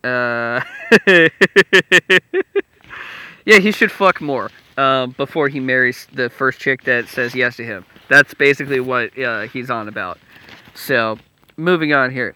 [0.05, 0.61] Uh,
[3.47, 7.57] yeah, he should fuck more um, before he marries the first chick that says yes
[7.57, 7.85] to him.
[8.09, 10.19] That's basically what uh, he's on about.
[10.75, 11.19] So,
[11.57, 12.35] moving on here.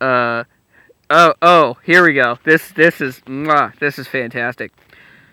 [0.00, 0.44] Uh,
[1.10, 2.38] oh, oh, here we go.
[2.44, 4.72] This, this is, mwah, this is fantastic.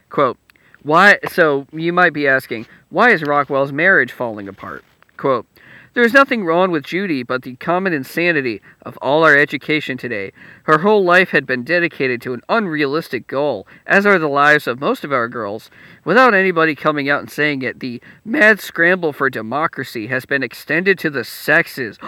[0.10, 0.38] Quote,
[0.84, 4.84] why, so you might be asking, why is Rockwell's marriage falling apart?
[5.17, 5.45] Quote,
[5.93, 10.32] there is nothing wrong with Judy but the common insanity of all our education today.
[10.63, 14.80] Her whole life had been dedicated to an unrealistic goal, as are the lives of
[14.80, 15.69] most of our girls.
[16.04, 20.97] Without anybody coming out and saying it, the mad scramble for democracy has been extended
[20.97, 21.99] to the sexes.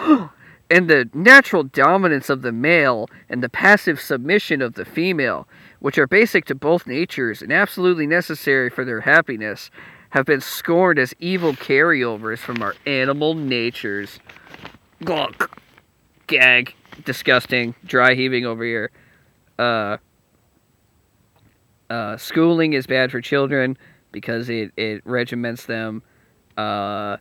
[0.70, 5.48] and the natural dominance of the male and the passive submission of the female,
[5.80, 9.70] which are basic to both natures and absolutely necessary for their happiness,
[10.10, 14.18] have been scorned as evil carryovers from our animal natures.
[15.02, 15.48] Glunk.
[16.26, 16.74] Gag.
[17.04, 17.74] Disgusting.
[17.84, 18.90] Dry heaving over here.
[19.58, 19.98] Uh,
[21.90, 23.76] uh, schooling is bad for children
[24.10, 26.02] because it, it regiments them.
[26.56, 27.18] Uh,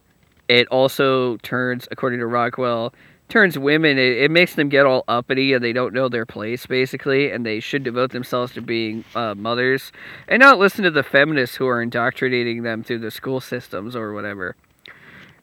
[0.48, 2.94] it also turns, according to Rockwell,
[3.30, 6.66] turns women it, it, makes them get all uppity and they don't know their place
[6.66, 9.92] basically and they should devote themselves to being uh, mothers
[10.28, 14.14] and not listen to the feminists who are indoctrinating them through the school systems or
[14.14, 14.56] whatever.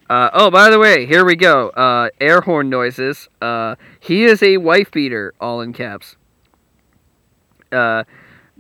[0.09, 1.71] Uh, oh by the way here we go.
[1.71, 3.29] Uh, air horn noises.
[3.41, 6.17] Uh, he is a wife beater all in caps.
[7.71, 8.05] Uh,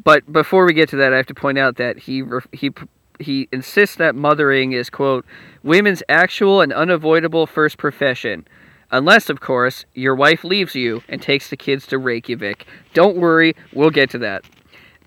[0.02, 2.70] but before we get to that i have to point out that he he
[3.18, 5.24] he insists that mothering is quote
[5.62, 8.46] women's actual and unavoidable first profession
[8.92, 12.66] Unless, of course, your wife leaves you and takes the kids to Reykjavik.
[12.92, 14.44] Don't worry, we'll get to that.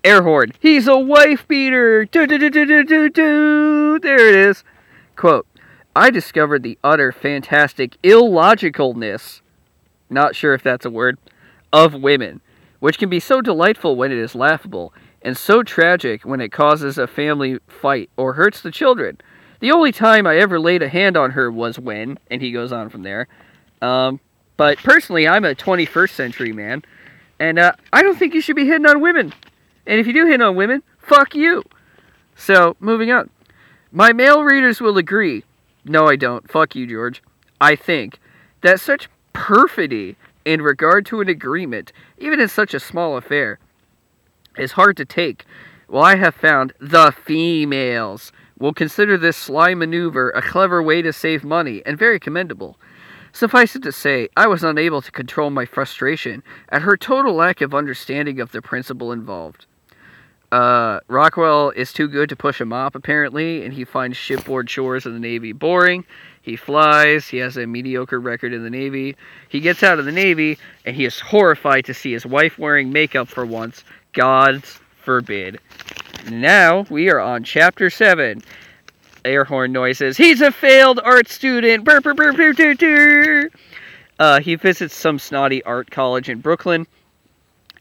[0.02, 2.04] Airhorn, he's a wife beater!
[2.04, 3.98] Do, do, do, do, do, do.
[4.00, 4.64] There it is.
[5.14, 5.46] Quote,
[5.94, 9.40] I discovered the utter fantastic illogicalness,
[10.10, 11.16] not sure if that's a word,
[11.72, 12.40] of women,
[12.80, 16.98] which can be so delightful when it is laughable, and so tragic when it causes
[16.98, 19.18] a family fight or hurts the children.
[19.60, 22.72] The only time I ever laid a hand on her was when, and he goes
[22.72, 23.26] on from there,
[23.86, 24.20] um,
[24.56, 26.82] but personally, I'm a 21st century man,
[27.38, 29.32] and uh, I don't think you should be hitting on women.
[29.86, 31.62] And if you do hit on women, fuck you.
[32.34, 33.30] So, moving on.
[33.92, 35.44] My male readers will agree.
[35.84, 36.50] No, I don't.
[36.50, 37.22] Fuck you, George.
[37.60, 38.18] I think
[38.62, 43.58] that such perfidy in regard to an agreement, even in such a small affair,
[44.58, 45.44] is hard to take.
[45.88, 51.12] Well, I have found the females will consider this sly maneuver a clever way to
[51.12, 52.78] save money and very commendable.
[53.36, 57.60] Suffice it to say, I was unable to control my frustration at her total lack
[57.60, 59.66] of understanding of the principle involved.
[60.50, 65.04] Uh, Rockwell is too good to push a mop, apparently, and he finds shipboard chores
[65.04, 66.06] in the Navy boring.
[66.40, 69.16] He flies, he has a mediocre record in the Navy.
[69.50, 70.56] He gets out of the Navy,
[70.86, 73.84] and he is horrified to see his wife wearing makeup for once.
[74.14, 75.60] God forbid.
[76.30, 78.42] Now we are on chapter 7.
[79.26, 80.16] Air horn noises.
[80.16, 81.84] He's a failed art student.
[81.84, 83.50] Burr, burr, burr.
[84.18, 86.86] Uh, he visits some snotty art college in Brooklyn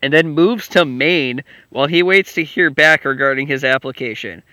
[0.02, 4.44] and then moves to Maine while he waits to hear back regarding his application.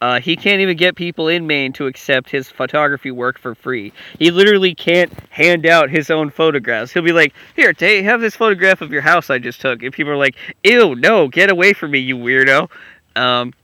[0.00, 3.92] Uh, he can't even get people in Maine to accept his photography work for free.
[4.18, 6.92] He literally can't hand out his own photographs.
[6.92, 9.92] He'll be like, "Here, Tate, have this photograph of your house I just took," and
[9.92, 12.70] people are like, "Ew, no, get away from me, you weirdo."
[13.14, 13.54] Um,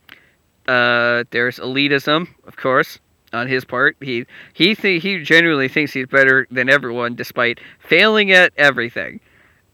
[0.69, 2.99] uh, there's elitism, of course,
[3.33, 3.97] on his part.
[4.01, 9.21] He he th- he genuinely thinks he's better than everyone, despite failing at everything.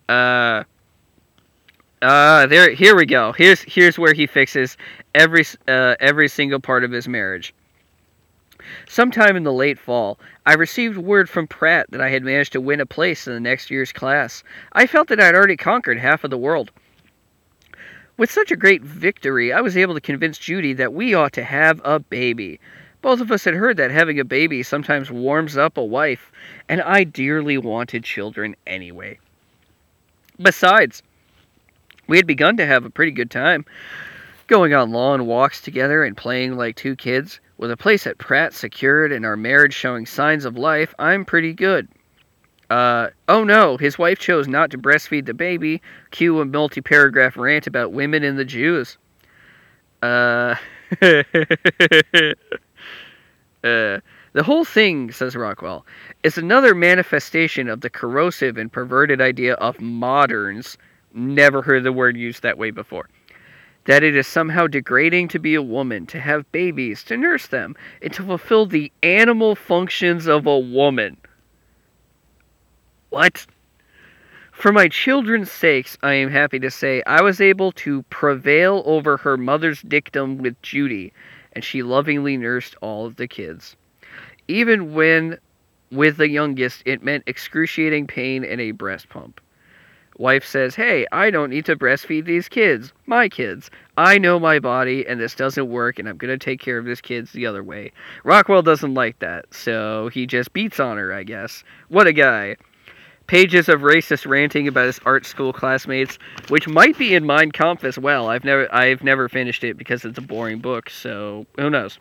[0.08, 0.64] Uh,
[2.00, 2.70] uh, there.
[2.70, 3.32] Here we go.
[3.32, 4.76] Here's here's where he fixes
[5.14, 7.54] every uh, every single part of his marriage.
[8.86, 12.60] Sometime in the late fall, I received word from Pratt that I had managed to
[12.60, 14.42] win a place in the next year's class.
[14.72, 16.70] I felt that I had already conquered half of the world.
[18.18, 21.44] With such a great victory, I was able to convince Judy that we ought to
[21.44, 22.58] have a baby.
[23.00, 26.32] Both of us had heard that having a baby sometimes warms up a wife,
[26.68, 29.20] and I dearly wanted children anyway.
[30.42, 31.00] Besides,
[32.08, 33.64] we had begun to have a pretty good time,
[34.48, 37.38] going on long walks together and playing like two kids.
[37.56, 41.54] With a place at Pratt secured and our marriage showing signs of life, I'm pretty
[41.54, 41.86] good.
[42.70, 45.80] Uh, oh no, his wife chose not to breastfeed the baby.
[46.10, 48.98] Cue a multi paragraph rant about women and the Jews.
[50.02, 50.54] Uh,
[51.02, 51.14] uh,
[53.62, 55.86] the whole thing, says Rockwell,
[56.22, 60.76] is another manifestation of the corrosive and perverted idea of moderns
[61.14, 63.08] Never heard the word used that way before.
[63.86, 67.74] That it is somehow degrading to be a woman, to have babies, to nurse them,
[68.02, 71.16] and to fulfill the animal functions of a woman.
[73.10, 73.46] What?
[74.52, 79.16] For my children's sakes, I am happy to say I was able to prevail over
[79.18, 81.12] her mother's dictum with Judy,
[81.52, 83.76] and she lovingly nursed all of the kids.
[84.48, 85.38] Even when,
[85.92, 89.40] with the youngest, it meant excruciating pain and a breast pump.
[90.18, 92.92] Wife says, Hey, I don't need to breastfeed these kids.
[93.06, 93.70] My kids.
[93.96, 96.84] I know my body, and this doesn't work, and I'm going to take care of
[96.84, 97.92] this kids the other way.
[98.24, 101.62] Rockwell doesn't like that, so he just beats on her, I guess.
[101.88, 102.56] What a guy.
[103.28, 106.18] Pages of racist ranting about his art school classmates,
[106.48, 108.28] which might be in Mein Kampf as well.
[108.28, 111.98] I've never, I've never finished it because it's a boring book, so who knows.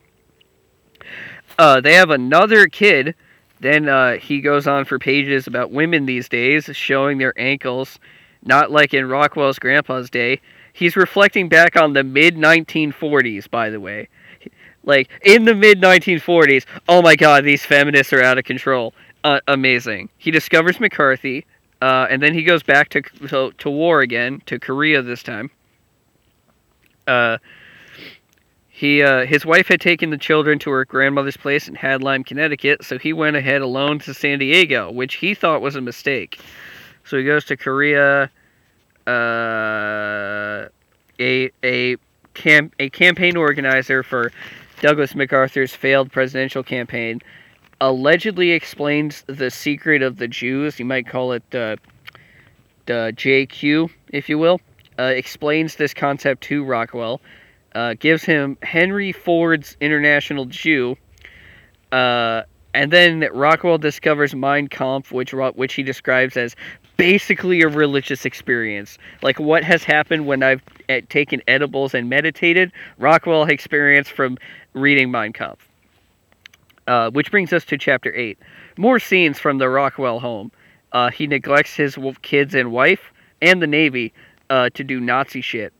[1.59, 3.13] Uh, they have another kid
[3.59, 7.99] then uh, he goes on for pages about women these days, showing their ankles,
[8.43, 10.41] not like in Rockwell's grandpa's day.
[10.73, 14.09] He's reflecting back on the mid 1940s, by the way.
[14.83, 18.93] Like, in the mid 1940s, oh my god, these feminists are out of control.
[19.27, 20.07] Uh, amazing.
[20.17, 21.45] He discovers McCarthy,
[21.81, 25.51] uh, and then he goes back to, to, to war again, to Korea this time.
[27.07, 27.37] Uh,
[28.69, 32.85] he, uh, his wife had taken the children to her grandmother's place in Hadlyme, Connecticut,
[32.85, 36.39] so he went ahead alone to San Diego, which he thought was a mistake.
[37.03, 38.31] So he goes to Korea.
[39.05, 40.69] Uh,
[41.19, 41.97] a a
[42.33, 44.31] camp a campaign organizer for
[44.79, 47.21] Douglas MacArthur's failed presidential campaign
[47.81, 50.79] allegedly explains the secret of the Jews.
[50.79, 51.77] You might call it the
[52.85, 54.61] the JQ, if you will.
[54.99, 57.21] Uh, explains this concept to Rockwell
[57.77, 60.97] uh, gives him Henry Ford's International Jew,
[61.91, 62.41] uh,
[62.73, 66.55] and then Rockwell discovers Mein Kampf, which which he describes as
[66.97, 68.97] basically a religious experience.
[69.21, 74.39] Like what has happened when I've eh, taken edibles and meditated, Rockwell experienced from
[74.73, 75.66] reading Mein Kampf.
[76.87, 78.39] Uh, which brings us to chapter 8.
[78.77, 80.51] More scenes from the Rockwell home.
[80.93, 83.11] Uh, he neglects his kids and wife
[83.41, 84.13] and the Navy
[84.49, 85.73] uh, to do Nazi shit.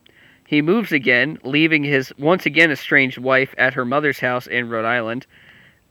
[0.46, 4.86] He moves again, leaving his once again estranged wife at her mother's house in Rhode
[4.86, 5.26] Island.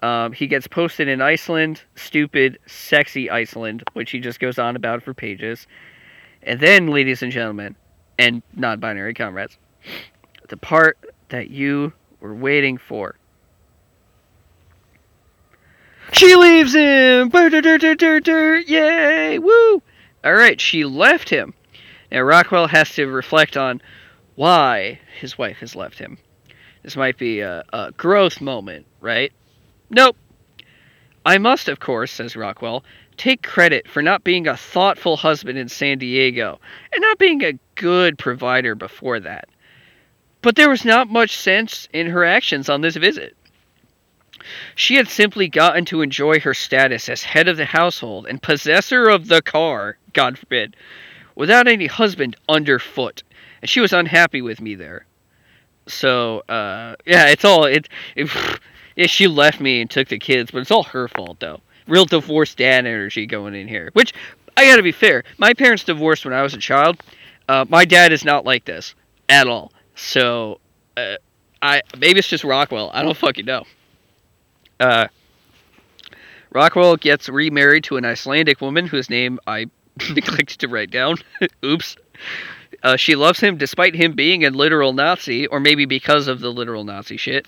[0.02, 5.04] Um, he gets posted in Iceland, stupid, sexy Iceland, which he just goes on about
[5.04, 5.68] for pages.
[6.44, 7.76] And then, ladies and gentlemen,
[8.18, 9.58] and non binary comrades,
[10.50, 10.98] the part
[11.30, 13.16] that you were waiting for.
[16.12, 17.30] She leaves him!
[17.30, 19.40] Yay!
[19.40, 19.82] Woo!
[20.26, 21.54] Alright, she left him.
[22.12, 23.82] Now, Rockwell has to reflect on
[24.36, 26.18] why his wife has left him.
[26.84, 29.32] This might be a, a growth moment, right?
[29.90, 30.18] Nope.
[31.26, 32.84] I must, of course, says Rockwell,
[33.18, 36.60] take credit for not being a thoughtful husband in San Diego
[36.94, 39.50] and not being a good provider before that.
[40.42, 43.36] But there was not much sense in her actions on this visit.
[44.76, 49.08] She had simply gotten to enjoy her status as head of the household and possessor
[49.08, 50.76] of the car, God forbid,
[51.36, 53.24] without any husband underfoot,
[53.62, 55.06] and she was unhappy with me there.
[55.88, 58.30] So, uh, yeah, it's all it, it.
[59.12, 61.62] She left me and took the kids, but it's all her fault though.
[61.88, 63.92] Real divorced dad energy going in here.
[63.94, 64.12] Which
[64.58, 65.24] I gotta be fair.
[65.38, 67.00] My parents divorced when I was a child.
[67.48, 68.96] Uh, my dad is not like this
[69.30, 69.72] at all.
[69.94, 70.60] So,
[70.98, 71.18] uh,
[71.62, 72.90] I maybe it's just Rockwell.
[72.92, 73.66] I don't fucking know.
[74.80, 75.08] Uh,
[76.52, 79.68] Rockwell gets remarried to an Icelandic woman whose name I
[80.10, 81.18] neglected to write down.
[81.66, 81.96] Oops.
[82.84, 86.52] Uh, she loves him despite him being a literal Nazi, or maybe because of the
[86.52, 87.48] literal Nazi shit.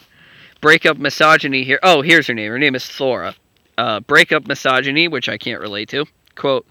[0.62, 1.80] Breakup misogyny here.
[1.84, 2.52] Oh, here's her name.
[2.52, 3.36] Her name is Thora.
[3.78, 6.06] Uh, breakup misogyny, which I can't relate to.
[6.36, 6.66] Quote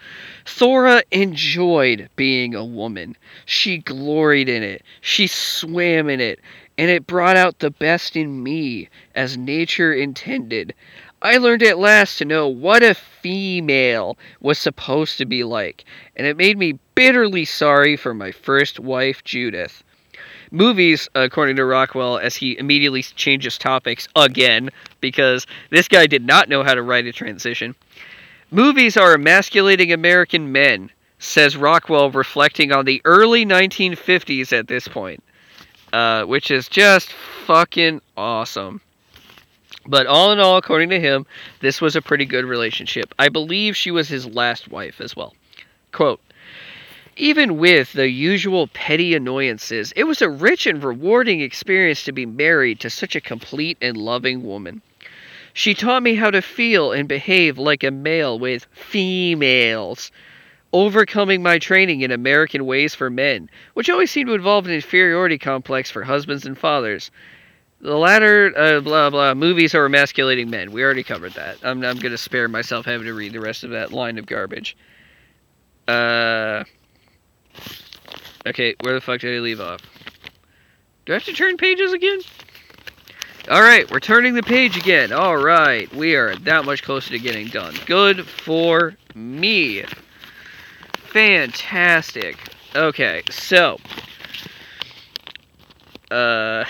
[0.46, 3.16] Thora enjoyed being a woman.
[3.46, 4.82] She gloried in it.
[5.00, 6.40] She swam in it.
[6.78, 10.72] And it brought out the best in me, as nature intended.
[11.20, 16.24] I learned at last to know what a female was supposed to be like, and
[16.24, 19.82] it made me bitterly sorry for my first wife, Judith.
[20.52, 24.70] Movies, according to Rockwell, as he immediately changes topics again,
[25.00, 27.74] because this guy did not know how to write a transition.
[28.52, 35.22] Movies are emasculating American men, says Rockwell, reflecting on the early 1950s at this point,
[35.92, 38.80] uh, which is just fucking awesome.
[39.86, 41.24] But all in all, according to him,
[41.60, 43.14] this was a pretty good relationship.
[43.18, 45.34] I believe she was his last wife as well.
[45.92, 46.20] Quote
[47.16, 52.26] Even with the usual petty annoyances, it was a rich and rewarding experience to be
[52.26, 54.82] married to such a complete and loving woman.
[55.54, 60.12] She taught me how to feel and behave like a male with females,
[60.72, 65.38] overcoming my training in American ways for men, which always seemed to involve an inferiority
[65.38, 67.10] complex for husbands and fathers.
[67.80, 70.72] The latter, uh, blah blah, movies are emasculating men.
[70.72, 71.58] We already covered that.
[71.62, 74.26] I'm, I'm going to spare myself having to read the rest of that line of
[74.26, 74.76] garbage.
[75.86, 76.64] Uh.
[78.46, 79.80] Okay, where the fuck did I leave off?
[81.04, 82.20] Do I have to turn pages again?
[83.48, 85.12] Alright, we're turning the page again.
[85.12, 87.74] Alright, we are that much closer to getting done.
[87.86, 89.84] Good for me.
[91.18, 92.36] Fantastic.
[92.76, 93.80] Okay, so
[96.12, 96.64] uh,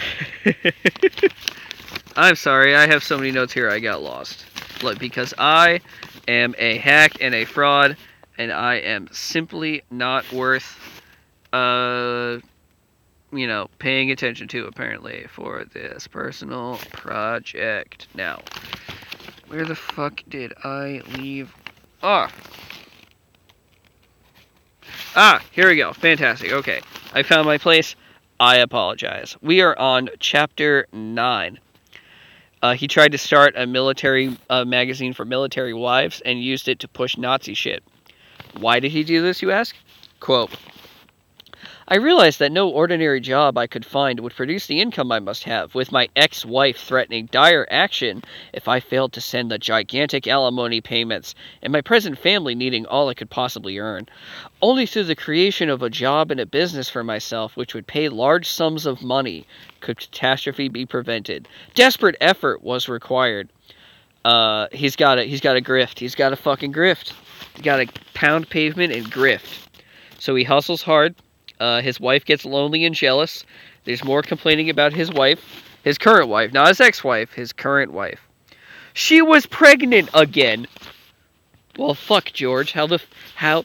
[2.16, 4.46] I'm sorry, I have so many notes here I got lost.
[4.82, 5.80] Look, because I
[6.28, 7.99] am a hack and a fraud,
[8.38, 10.80] and I am simply not worth,
[11.53, 12.38] uh,
[13.30, 18.09] you know, paying attention to, apparently, for this personal project.
[18.14, 18.40] Now,
[19.49, 21.55] where the fuck did I leave
[22.03, 22.78] off?
[25.16, 25.92] Ah, here we go.
[25.92, 26.52] Fantastic.
[26.52, 26.80] Okay.
[27.12, 27.96] I found my place.
[28.40, 29.36] I apologize.
[29.42, 31.59] We are on chapter 9.
[32.62, 36.78] Uh, he tried to start a military uh, magazine for military wives and used it
[36.80, 37.82] to push Nazi shit.
[38.59, 39.74] Why did he do this, you ask?
[40.20, 40.50] Quote
[41.91, 45.45] I realized that no ordinary job I could find would produce the income I must
[45.45, 48.22] have, with my ex wife threatening dire action
[48.53, 53.09] if I failed to send the gigantic alimony payments, and my present family needing all
[53.09, 54.07] I could possibly earn.
[54.61, 58.11] Only through the creation of a job and a business for myself, which would pay
[58.11, 59.47] large sums of money,
[59.80, 61.49] could catastrophe be prevented.
[61.74, 63.49] Desperate effort was required.
[64.26, 65.99] Uh, he's got a he's got a grift.
[65.99, 67.14] He's got a fucking grift.
[67.57, 69.68] He got a pound pavement and grift.
[70.18, 71.14] So he hustles hard
[71.61, 73.44] uh, his wife gets lonely and jealous.
[73.84, 77.92] There's more complaining about his wife, his current wife, not his ex wife, his current
[77.92, 78.20] wife.
[78.94, 80.66] She was pregnant again.
[81.76, 82.72] Well, fuck, George.
[82.72, 83.00] How the.
[83.36, 83.64] How.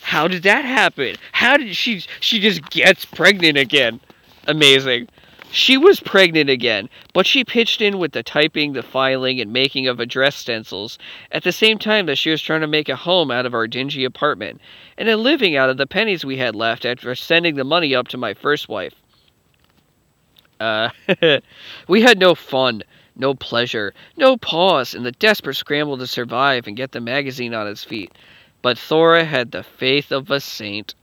[0.00, 1.16] How did that happen?
[1.32, 2.02] How did she.
[2.20, 4.00] She just gets pregnant again.
[4.46, 5.08] Amazing.
[5.54, 9.86] She was pregnant again, but she pitched in with the typing, the filing, and making
[9.86, 10.98] of address stencils
[11.30, 13.66] at the same time that she was trying to make a home out of our
[13.66, 14.62] dingy apartment
[14.96, 18.08] and a living out of the pennies we had left after sending the money up
[18.08, 18.94] to my first wife.
[20.58, 20.88] Uh,
[21.86, 22.82] we had no fun,
[23.14, 27.68] no pleasure, no pause in the desperate scramble to survive and get the magazine on
[27.68, 28.10] its feet.
[28.62, 30.94] But Thora had the faith of a saint.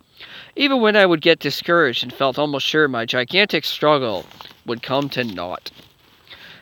[0.56, 4.26] Even when I would get discouraged and felt almost sure my gigantic struggle
[4.66, 5.72] would come to naught.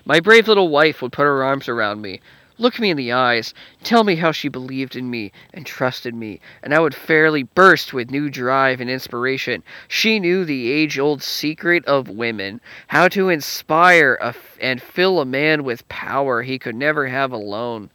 [0.05, 2.21] My brave little wife would put her arms around me,
[2.57, 3.53] look me in the eyes,
[3.83, 7.93] tell me how she believed in me and trusted me, and I would fairly burst
[7.93, 9.63] with new drive and inspiration.
[9.87, 14.17] She knew the age old secret of women how to inspire
[14.59, 17.89] and fill a man with power he could never have alone.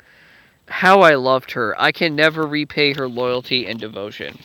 [0.68, 1.74] How I loved her.
[1.80, 4.38] I can never repay her loyalty and devotion.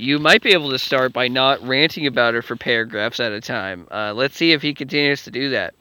[0.00, 3.40] You might be able to start by not ranting about her for paragraphs at a
[3.42, 3.86] time.
[3.90, 5.74] Uh, let's see if he continues to do that.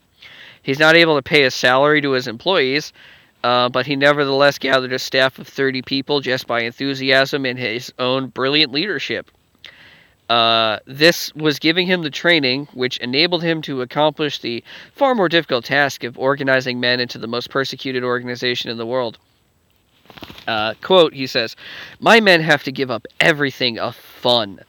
[0.62, 2.92] He's not able to pay a salary to his employees,
[3.46, 7.94] uh, but he nevertheless gathered a staff of 30 people just by enthusiasm and his
[7.98, 9.32] own brilliant leadership.
[10.28, 14.62] Uh, this was giving him the training which enabled him to accomplish the
[14.92, 19.18] far more difficult task of organizing men into the most persecuted organization in the world.
[20.48, 21.56] Uh, quote, he says,
[22.00, 24.60] My men have to give up everything of fun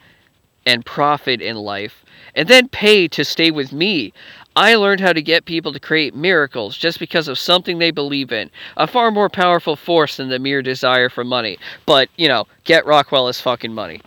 [0.67, 4.13] and profit in life and then pay to stay with me.
[4.57, 8.33] I learned how to get people to create miracles just because of something they believe
[8.33, 8.51] in.
[8.77, 11.59] A far more powerful force than the mere desire for money.
[11.87, 14.01] But, you know, get Rockwell his fucking money.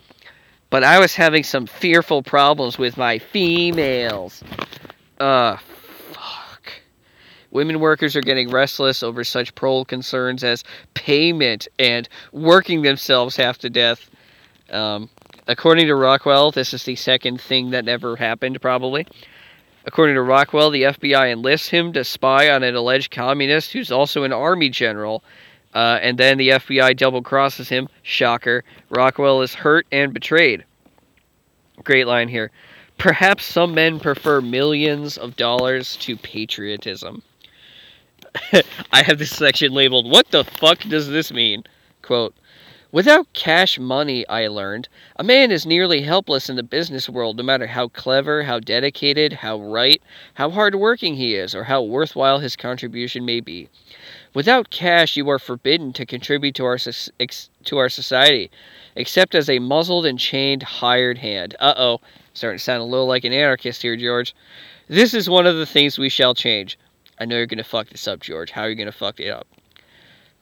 [0.70, 4.42] But I was having some fearful problems with my females.
[5.18, 5.56] Uh.
[7.54, 13.58] Women workers are getting restless over such prole concerns as payment and working themselves half
[13.58, 14.10] to death.
[14.70, 15.08] Um,
[15.46, 19.06] according to Rockwell, this is the second thing that never happened, probably.
[19.86, 24.24] According to Rockwell, the FBI enlists him to spy on an alleged communist who's also
[24.24, 25.22] an army general.
[25.74, 27.88] Uh, and then the FBI double crosses him.
[28.02, 28.64] Shocker.
[28.90, 30.64] Rockwell is hurt and betrayed.
[31.84, 32.50] Great line here.
[32.98, 37.22] Perhaps some men prefer millions of dollars to patriotism.
[38.92, 41.64] I have this section labeled, What the fuck does this mean?
[42.02, 42.34] Quote,
[42.94, 47.42] Without cash money, I learned, a man is nearly helpless in the business world no
[47.42, 50.00] matter how clever, how dedicated, how right,
[50.34, 53.68] how hard working he is, or how worthwhile his contribution may be.
[54.32, 58.48] Without cash, you are forbidden to contribute to our, to our society,
[58.94, 61.56] except as a muzzled and chained hired hand.
[61.58, 62.00] Uh oh,
[62.32, 64.36] starting to sound a little like an anarchist here, George.
[64.86, 66.78] This is one of the things we shall change.
[67.18, 68.50] I know you're going to fuck this up, George.
[68.50, 69.46] How are you going to fuck it up?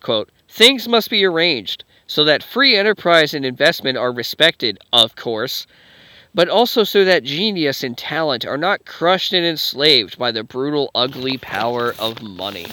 [0.01, 5.67] Quote, Things must be arranged so that free enterprise and investment are respected, of course,
[6.35, 10.91] but also so that genius and talent are not crushed and enslaved by the brutal,
[10.95, 12.67] ugly power of money.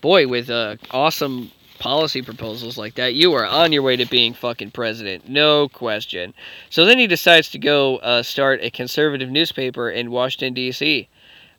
[0.00, 4.34] Boy, with uh, awesome policy proposals like that, you are on your way to being
[4.34, 6.34] fucking president, no question.
[6.70, 11.08] So then he decides to go uh, start a conservative newspaper in Washington D.C.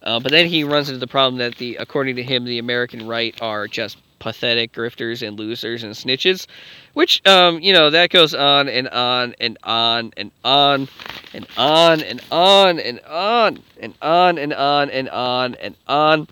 [0.01, 3.07] Uh, but then he runs into the problem that the, according to him, the American
[3.07, 6.45] right are just pathetic grifters and losers and snitches,
[6.93, 10.87] which um, you know that goes on and on and on and on
[11.33, 16.27] and on and on and on and on and on and on and on,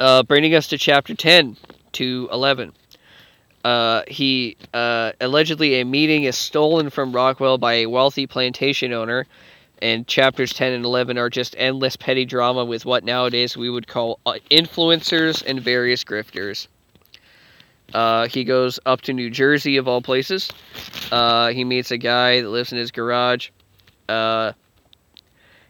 [0.00, 1.56] uh, bringing us to chapter ten
[1.92, 2.72] to eleven.
[3.64, 9.26] Uh, he uh, allegedly a meeting is stolen from Rockwell by a wealthy plantation owner
[9.82, 13.86] and chapters 10 and 11 are just endless petty drama with what nowadays we would
[13.86, 16.66] call uh, influencers and various grifters.
[17.94, 20.50] Uh, he goes up to New Jersey, of all places.
[21.10, 23.48] Uh, he meets a guy that lives in his garage.
[24.08, 24.52] Uh,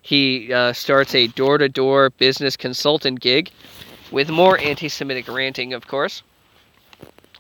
[0.03, 3.51] he uh, starts a door to door business consultant gig
[4.11, 6.23] with more anti Semitic ranting, of course.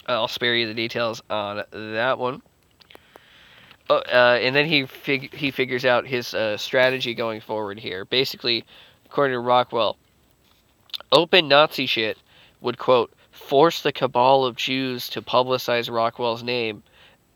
[0.07, 2.43] I'll spare you the details on that one.
[3.91, 8.05] Oh, uh, and then he fig- he figures out his uh, strategy going forward here.
[8.05, 8.64] Basically,
[9.07, 9.97] according to Rockwell,
[11.11, 12.18] open Nazi shit
[12.61, 16.82] would quote force the cabal of Jews to publicize Rockwell's name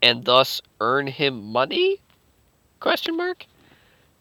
[0.01, 2.01] and thus earn him money?
[2.79, 3.45] Question mark.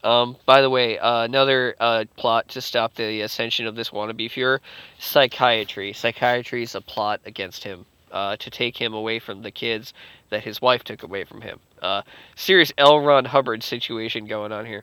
[0.04, 4.30] Um, by the way, uh, another uh, plot to stop the ascension of this wannabe
[4.30, 4.60] Fuhrer:
[4.98, 5.92] psychiatry.
[5.92, 9.92] Psychiatry is a plot against him uh, to take him away from the kids
[10.32, 11.60] that his wife took away from him.
[11.80, 12.02] Uh,
[12.34, 13.00] serious L.
[13.00, 14.82] Ron Hubbard situation going on here.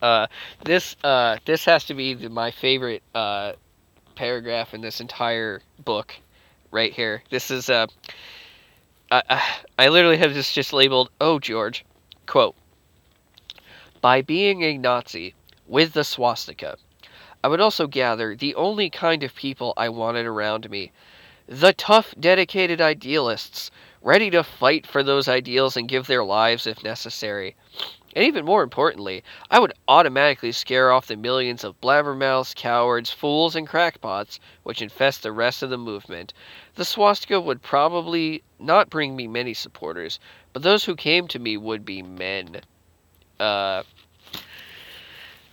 [0.00, 0.26] Uh,
[0.64, 3.52] this uh, this has to be the, my favorite uh,
[4.14, 6.14] paragraph in this entire book,
[6.70, 7.22] right here.
[7.30, 7.88] This is uh,
[9.10, 9.42] I,
[9.78, 11.10] I literally have this just labeled.
[11.20, 11.84] Oh, George,
[12.26, 12.54] quote.
[14.00, 15.34] By being a Nazi
[15.66, 16.78] with the swastika,
[17.42, 20.92] I would also gather the only kind of people I wanted around me
[21.50, 23.72] the tough, dedicated idealists,
[24.02, 27.56] ready to fight for those ideals and give their lives if necessary.
[28.14, 33.56] And even more importantly, I would automatically scare off the millions of blabbermouths, cowards, fools,
[33.56, 36.32] and crackpots which infest the rest of the movement.
[36.76, 40.20] The swastika would probably not bring me many supporters,
[40.52, 42.60] but those who came to me would be men.
[43.40, 43.82] Uh,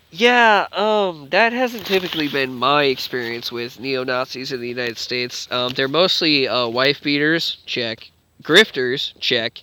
[0.10, 5.52] Yeah, um, that hasn't typically been my experience with neo Nazis in the United States.
[5.52, 8.10] Um, they're mostly uh, wife beaters, check.
[8.42, 9.62] Grifters, check.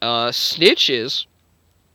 [0.00, 1.26] Uh, snitches,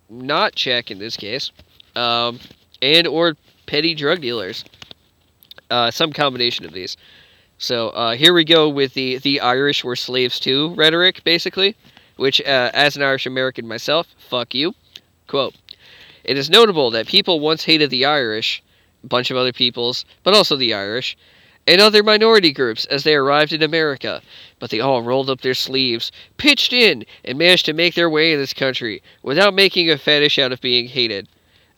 [0.09, 1.51] not check in this case.
[1.95, 2.39] Um,
[2.81, 3.35] and or
[3.67, 4.65] petty drug dealers.
[5.69, 6.97] Uh, some combination of these.
[7.57, 11.75] So uh, here we go with the the Irish were slaves too rhetoric, basically.
[12.17, 14.73] Which, uh, as an Irish American myself, fuck you.
[15.27, 15.55] Quote.
[16.27, 18.61] It is notable that people once hated the Irish,
[19.03, 21.17] a bunch of other peoples, but also the Irish,
[21.65, 24.21] and other minority groups as they arrived in America,
[24.59, 28.33] but they all rolled up their sleeves, pitched in, and managed to make their way
[28.33, 31.27] in this country without making a fetish out of being hated.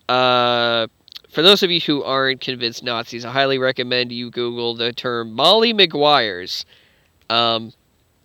[0.08, 0.88] Uh,
[1.30, 5.34] for those of you who aren't convinced Nazis, I highly recommend you Google the term
[5.34, 6.66] Molly Maguires.
[7.30, 7.74] Um,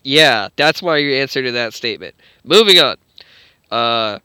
[0.02, 2.14] yeah, that's my answer to that statement.
[2.44, 2.96] Moving on.
[3.70, 4.18] Uh,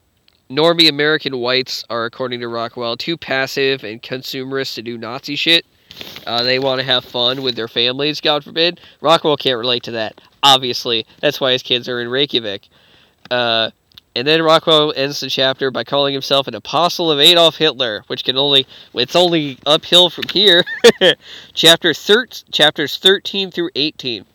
[0.50, 5.66] normie American whites are, according to Rockwell, too passive and consumerist to do Nazi shit.
[6.26, 8.80] Uh, they want to have fun with their families, God forbid.
[9.02, 11.06] Rockwell can't relate to that, obviously.
[11.20, 12.68] That's why his kids are in Reykjavik.
[13.30, 13.72] Uh,
[14.16, 18.24] and then Rockwell ends the chapter by calling himself an apostle of Adolf Hitler, which
[18.24, 20.64] can only it's only uphill from here.
[21.54, 24.26] Chapter thir- chapters 13 through 18.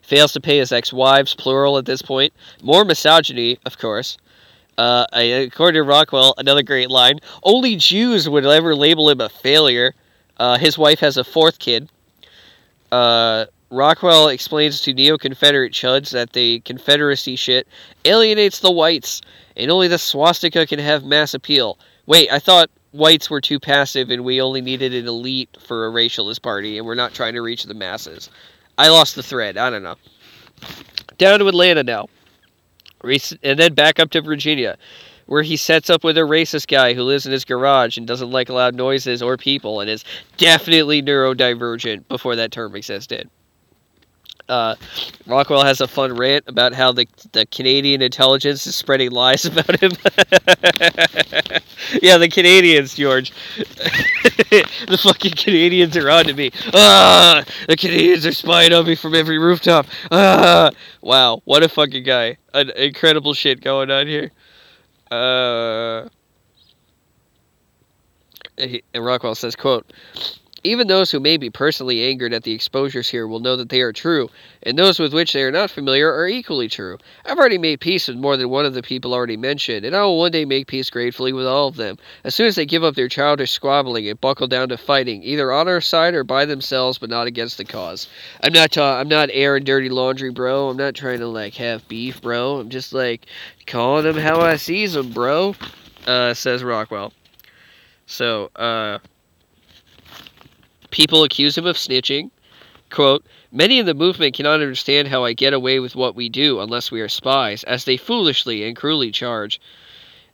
[0.00, 2.32] Fails to pay his ex-wives, plural at this point.
[2.62, 4.16] More misogyny, of course.
[4.78, 7.18] Uh, according to Rockwell, another great line.
[7.42, 9.94] Only Jews would ever label him a failure.
[10.36, 11.88] Uh, his wife has a fourth kid.
[12.92, 17.66] Uh, Rockwell explains to neo Confederate chuds that the Confederacy shit
[18.04, 19.22] alienates the whites,
[19.56, 21.78] and only the swastika can have mass appeal.
[22.06, 25.90] Wait, I thought whites were too passive and we only needed an elite for a
[25.90, 28.30] racialist party, and we're not trying to reach the masses.
[28.78, 29.56] I lost the thread.
[29.56, 29.96] I don't know.
[31.18, 32.08] Down to Atlanta now
[33.42, 34.76] and then back up to Virginia,
[35.26, 38.30] where he sets up with a racist guy who lives in his garage and doesn't
[38.30, 40.04] like loud noises or people and is
[40.36, 43.28] definitely neurodivergent before that term existed.
[44.48, 44.76] Uh,
[45.26, 49.80] Rockwell has a fun rant about how the the Canadian intelligence is spreading lies about
[49.80, 49.92] him.
[52.00, 53.30] yeah, the Canadians, George.
[53.56, 56.52] the fucking Canadians are on to me.
[56.72, 59.86] Ah, the Canadians are spying on me from every rooftop.
[60.12, 60.70] Ah,
[61.00, 62.36] wow, what a fucking guy.
[62.54, 64.30] An incredible shit going on here.
[65.10, 66.08] Uh,
[68.58, 69.92] and Rockwell says, "quote."
[70.66, 73.82] Even those who may be personally angered at the exposures here will know that they
[73.82, 74.28] are true,
[74.64, 76.98] and those with which they are not familiar are equally true.
[77.24, 80.02] I've already made peace with more than one of the people already mentioned, and I
[80.02, 82.82] will one day make peace gratefully with all of them, as soon as they give
[82.82, 86.44] up their childish squabbling and buckle down to fighting, either on our side or by
[86.44, 88.08] themselves, but not against the cause.
[88.42, 90.68] I'm not ta- I'm not airing dirty laundry, bro.
[90.68, 92.58] I'm not trying to like have beef, bro.
[92.58, 93.26] I'm just like
[93.68, 95.54] calling them how I sees them, bro.
[96.08, 97.12] Uh, says Rockwell.
[98.06, 98.98] So, uh,
[100.96, 102.30] People accuse him of snitching.
[102.88, 103.22] Quote,
[103.52, 106.90] Many in the movement cannot understand how I get away with what we do unless
[106.90, 109.60] we are spies, as they foolishly and cruelly charge.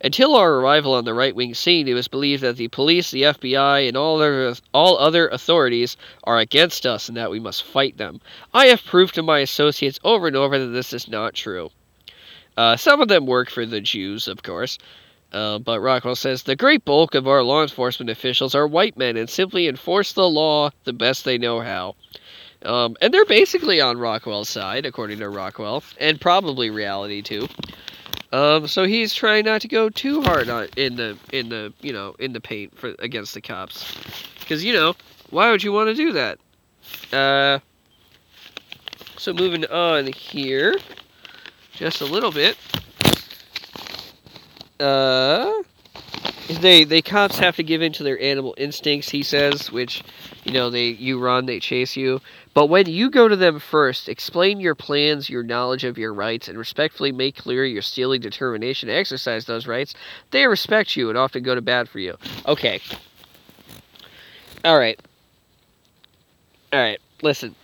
[0.01, 3.23] Until our arrival on the right wing scene, it was believed that the police, the
[3.23, 7.97] FBI, and all other, all other authorities are against us and that we must fight
[7.97, 8.21] them.
[8.55, 11.73] I have proved to my associates over and over that this is not true.
[12.57, 14.79] Uh, some of them work for the Jews, of course,
[15.33, 19.17] uh, but Rockwell says the great bulk of our law enforcement officials are white men
[19.17, 21.95] and simply enforce the law the best they know how.
[22.65, 27.49] Um, and they're basically on Rockwell's side, according to Rockwell, and probably reality too.
[28.33, 31.93] Um, so he's trying not to go too hard on in the in the you
[31.93, 33.95] know in the paint for against the cops,
[34.41, 34.95] because you know
[35.31, 36.39] why would you want to do that?
[37.13, 37.59] Uh,
[39.19, 40.77] so moving on here,
[41.73, 42.57] just a little bit
[44.83, 45.63] uh,
[46.61, 49.09] they they cops have to give in to their animal instincts.
[49.09, 50.03] He says, which
[50.45, 52.21] you know they you run, they chase you.
[52.55, 56.49] But when you go to them first, explain your plans, your knowledge of your rights,
[56.49, 59.95] and respectfully make clear your steely determination to exercise those rights,
[60.33, 62.17] they respect you and often go to bat for you.
[62.47, 62.81] Okay.
[64.65, 65.01] All right.
[66.73, 66.99] All right.
[67.23, 67.55] Listen,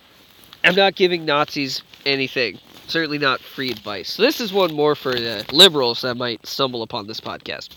[0.63, 2.59] I'm not giving Nazis anything
[2.89, 4.09] certainly not free advice.
[4.09, 7.69] So this is one more for the liberals that might stumble upon this podcast.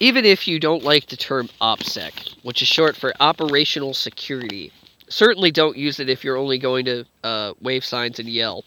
[0.00, 4.72] Even if you don't like the term OPSEC, which is short for Operational Security,
[5.08, 8.64] certainly don't use it if you're only going to uh, wave signs and yell.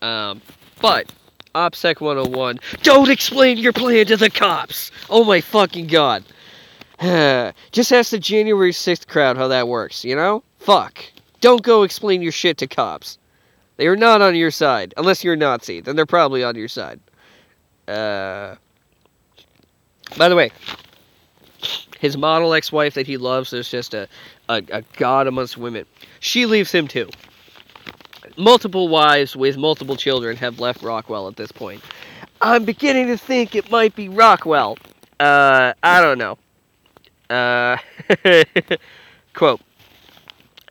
[0.00, 0.42] Um,
[0.80, 1.12] but
[1.54, 4.90] OPSEC 101, don't explain your plan to the cops.
[5.08, 6.24] Oh my fucking god.
[7.72, 10.42] Just ask the January 6th crowd how that works, you know?
[10.58, 11.04] Fuck.
[11.40, 13.18] Don't go explain your shit to cops.
[13.82, 14.94] They are not on your side.
[14.96, 15.80] Unless you're a Nazi.
[15.80, 17.00] Then they're probably on your side.
[17.88, 18.54] Uh,
[20.16, 20.52] By the way,
[21.98, 24.06] his model ex-wife that he loves is just a,
[24.48, 25.84] a, a god amongst women.
[26.20, 27.10] She leaves him too.
[28.36, 31.82] Multiple wives with multiple children have left Rockwell at this point.
[32.40, 34.78] I'm beginning to think it might be Rockwell.
[35.18, 36.38] Uh, I don't know.
[37.28, 37.78] Uh,
[39.34, 39.60] quote,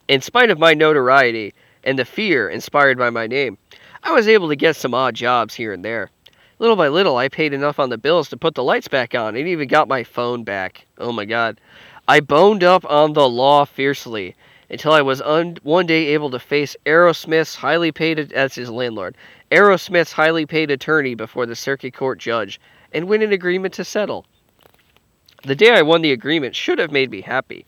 [0.08, 1.52] in spite of my notoriety
[1.84, 3.58] and the fear inspired by my name,
[4.02, 6.10] I was able to get some odd jobs here and there.
[6.58, 9.36] Little by little, I paid enough on the bills to put the lights back on
[9.36, 10.86] and even got my phone back.
[10.98, 11.60] Oh my god.
[12.06, 14.34] I boned up on the law fiercely
[14.70, 19.16] until I was un- one day able to face Arrowsmith's highly paid, as his landlord,
[19.50, 22.60] Arrowsmith's highly paid attorney before the circuit court judge
[22.92, 24.24] and win an agreement to settle.
[25.44, 27.66] The day I won the agreement should have made me happy.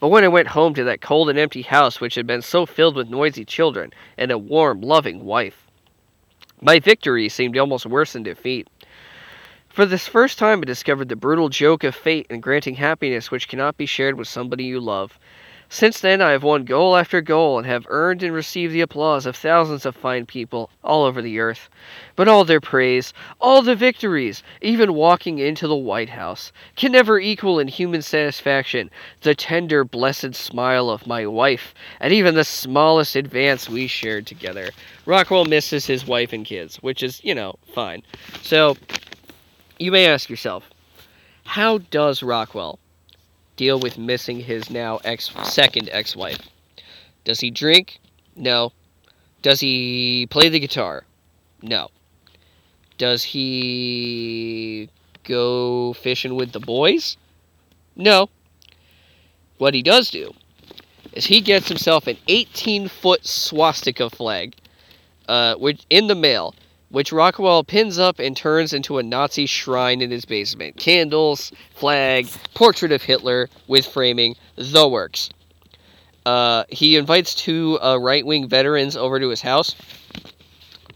[0.00, 2.66] But when I went home to that cold and empty house which had been so
[2.66, 5.66] filled with noisy children and a warm, loving wife,
[6.60, 8.68] my victory seemed almost worse than defeat.
[9.68, 13.48] For this first time, I discovered the brutal joke of fate in granting happiness which
[13.48, 15.18] cannot be shared with somebody you love.
[15.70, 19.26] Since then, I have won goal after goal and have earned and received the applause
[19.26, 21.68] of thousands of fine people all over the earth.
[22.16, 27.20] But all their praise, all the victories, even walking into the White House, can never
[27.20, 28.90] equal in human satisfaction
[29.20, 34.70] the tender, blessed smile of my wife, and even the smallest advance we shared together.
[35.04, 38.02] Rockwell misses his wife and kids, which is, you know, fine.
[38.40, 38.78] So,
[39.78, 40.70] you may ask yourself,
[41.44, 42.78] how does Rockwell
[43.58, 46.48] deal with missing his now ex second ex-wife.
[47.24, 48.00] Does he drink?
[48.34, 48.72] No.
[49.42, 51.04] Does he play the guitar?
[51.60, 51.88] No.
[52.96, 54.88] Does he
[55.24, 57.18] go fishing with the boys?
[57.94, 58.30] No.
[59.58, 60.32] What he does do
[61.12, 64.54] is he gets himself an 18 foot swastika flag,
[65.28, 66.54] uh, which in the mail
[66.90, 70.76] which Rockwell pins up and turns into a Nazi shrine in his basement.
[70.76, 75.30] Candles, flag, portrait of Hitler with framing, the works.
[76.24, 79.74] Uh, he invites two uh, right wing veterans over to his house,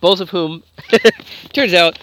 [0.01, 0.62] both of whom,
[1.53, 1.99] turns out,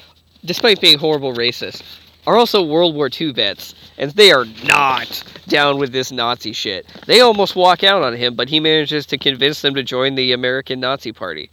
[0.45, 1.83] despite being horrible racists,
[2.25, 6.85] are also World War II vets, and they are not down with this Nazi shit.
[7.07, 10.31] They almost walk out on him, but he manages to convince them to join the
[10.31, 11.49] American Nazi Party.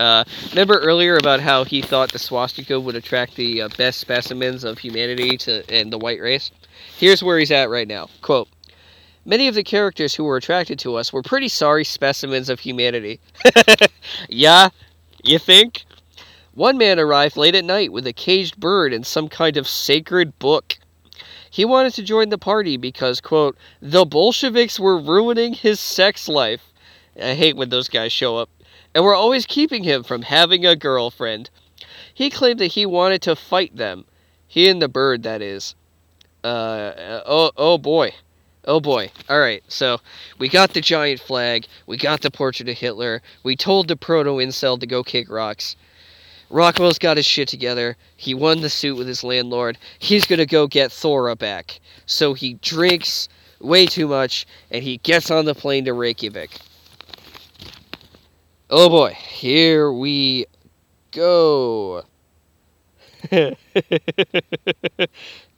[0.00, 4.64] Uh, remember earlier about how he thought the swastika would attract the uh, best specimens
[4.64, 6.50] of humanity to and the white race?
[6.96, 8.08] Here's where he's at right now.
[8.22, 8.48] Quote,
[9.26, 13.20] Many of the characters who were attracted to us were pretty sorry specimens of humanity.
[14.28, 14.68] yeah,
[15.22, 15.84] you think?
[16.52, 20.38] One man arrived late at night with a caged bird and some kind of sacred
[20.38, 20.76] book.
[21.50, 26.72] He wanted to join the party because, quote, the Bolsheviks were ruining his sex life.
[27.20, 28.50] I hate when those guys show up
[28.94, 31.50] and were always keeping him from having a girlfriend.
[32.12, 34.04] He claimed that he wanted to fight them.
[34.46, 35.74] He and the bird, that is.
[36.44, 38.14] Uh, oh, oh boy.
[38.66, 39.10] Oh boy.
[39.28, 40.00] Alright, so
[40.38, 44.36] we got the giant flag, we got the portrait of Hitler, we told the proto
[44.36, 45.76] incel to go kick rocks.
[46.50, 47.96] Rockwell's got his shit together.
[48.16, 49.76] He won the suit with his landlord.
[49.98, 51.80] He's gonna go get Thora back.
[52.06, 53.28] So he drinks
[53.60, 56.50] way too much and he gets on the plane to Reykjavik.
[58.70, 60.46] Oh boy, here we
[61.10, 62.02] go.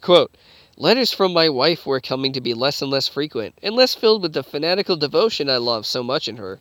[0.00, 0.36] Quote
[0.76, 4.22] Letters from my wife were coming to be less and less frequent, and less filled
[4.22, 6.58] with the fanatical devotion I love so much in her.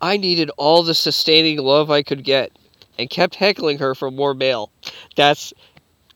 [0.00, 2.50] I needed all the sustaining love I could get,
[2.98, 4.72] and kept heckling her for more mail.
[5.14, 5.54] That's,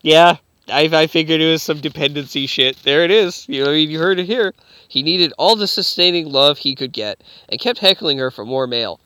[0.03, 2.83] yeah, I, I figured it was some dependency shit.
[2.83, 3.49] There it is.
[3.49, 4.53] You know, you heard it here.
[4.89, 8.67] He needed all the sustaining love he could get, and kept heckling her for more
[8.67, 8.99] mail.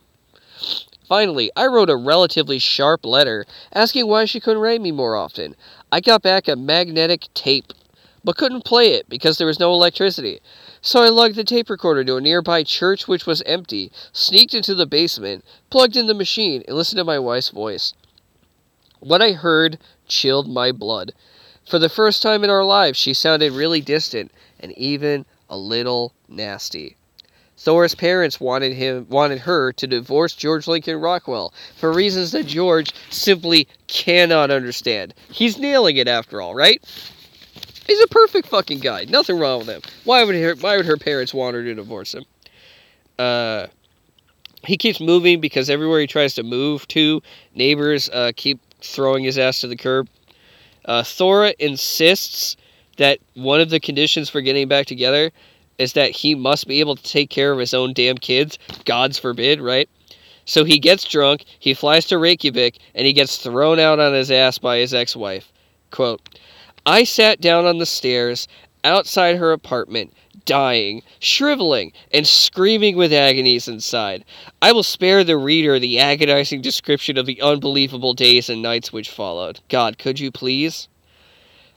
[1.08, 5.54] Finally, I wrote a relatively sharp letter asking why she couldn't write me more often.
[5.92, 7.72] I got back a magnetic tape,
[8.24, 10.40] but couldn't play it because there was no electricity.
[10.80, 14.74] So I lugged the tape recorder to a nearby church which was empty, sneaked into
[14.74, 17.92] the basement, plugged in the machine, and listened to my wife's voice.
[19.00, 19.78] What I heard
[20.08, 21.12] chilled my blood.
[21.66, 26.12] For the first time in our lives, she sounded really distant and even a little
[26.28, 26.96] nasty.
[27.56, 32.92] Thora's parents wanted him wanted her to divorce George Lincoln Rockwell for reasons that George
[33.10, 35.14] simply cannot understand.
[35.30, 36.82] He's nailing it after all, right?
[37.86, 39.04] He's a perfect fucking guy.
[39.04, 39.82] Nothing wrong with him.
[40.04, 42.24] Why would her why would her parents want her to divorce him?
[43.18, 43.68] Uh
[44.66, 47.22] he keeps moving because everywhere he tries to move to,
[47.54, 50.08] neighbors uh, keep throwing his ass to the curb.
[50.86, 52.56] Uh, Thora insists
[52.96, 55.32] that one of the conditions for getting back together
[55.78, 58.58] is that he must be able to take care of his own damn kids.
[58.84, 59.88] God's forbid, right?
[60.44, 64.30] So he gets drunk, he flies to Reykjavik, and he gets thrown out on his
[64.30, 65.52] ass by his ex wife.
[65.90, 66.20] Quote,
[66.84, 68.46] I sat down on the stairs
[68.84, 70.12] outside her apartment,
[70.44, 74.24] dying, shriveling, and screaming with agonies inside.
[74.60, 79.08] I will spare the reader the agonizing description of the unbelievable days and nights which
[79.08, 79.60] followed.
[79.70, 80.88] God, could you please?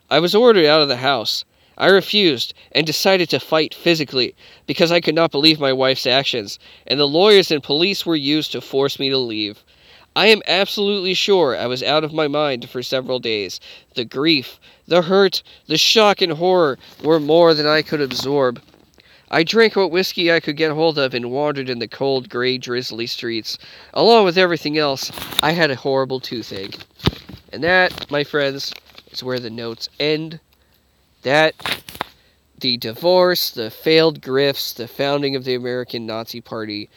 [0.10, 1.46] I was ordered out of the house.
[1.78, 6.58] I refused and decided to fight physically because I could not believe my wife's actions,
[6.88, 9.64] and the lawyers and police were used to force me to leave.
[10.16, 13.60] I am absolutely sure I was out of my mind for several days.
[13.94, 18.60] The grief, the hurt, the shock and horror were more than I could absorb.
[19.30, 22.58] I drank what whiskey I could get hold of and wandered in the cold, gray,
[22.58, 23.60] drizzly streets.
[23.94, 25.12] Along with everything else,
[25.44, 26.80] I had a horrible toothache.
[27.54, 28.74] And that, my friends,
[29.12, 30.40] is where the notes end.
[31.24, 31.56] That,
[32.60, 36.90] the divorce, the failed grifts, the founding of the American Nazi Party,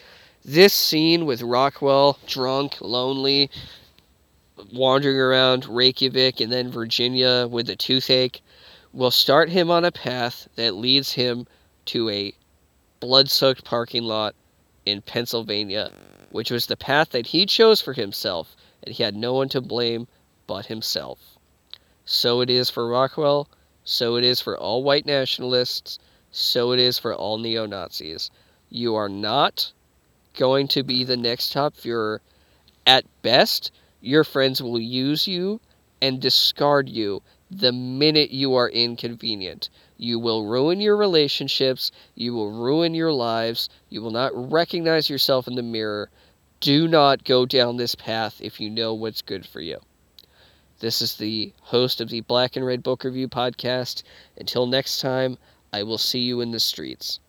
[0.43, 3.49] this scene with Rockwell, drunk, lonely,
[4.73, 8.41] wandering around Reykjavik and then Virginia with a toothache,
[8.93, 11.47] will start him on a path that leads him
[11.85, 12.33] to a
[12.99, 14.35] blood soaked parking lot
[14.85, 15.91] in Pennsylvania,
[16.31, 19.61] which was the path that he chose for himself, and he had no one to
[19.61, 20.07] blame
[20.47, 21.37] but himself.
[22.05, 23.47] So it is for Rockwell,
[23.91, 25.99] so it is for all white nationalists,
[26.31, 28.31] so it is for all neo Nazis.
[28.69, 29.73] You are not
[30.33, 32.19] going to be the next top Fuhrer.
[32.87, 33.69] At best,
[33.99, 35.59] your friends will use you
[36.01, 39.69] and discard you the minute you are inconvenient.
[39.97, 45.49] You will ruin your relationships, you will ruin your lives, you will not recognize yourself
[45.49, 46.09] in the mirror.
[46.61, 49.81] Do not go down this path if you know what's good for you.
[50.81, 54.01] This is the host of the Black and Red Book Review podcast.
[54.35, 55.37] Until next time,
[55.71, 57.19] I will see you in the streets.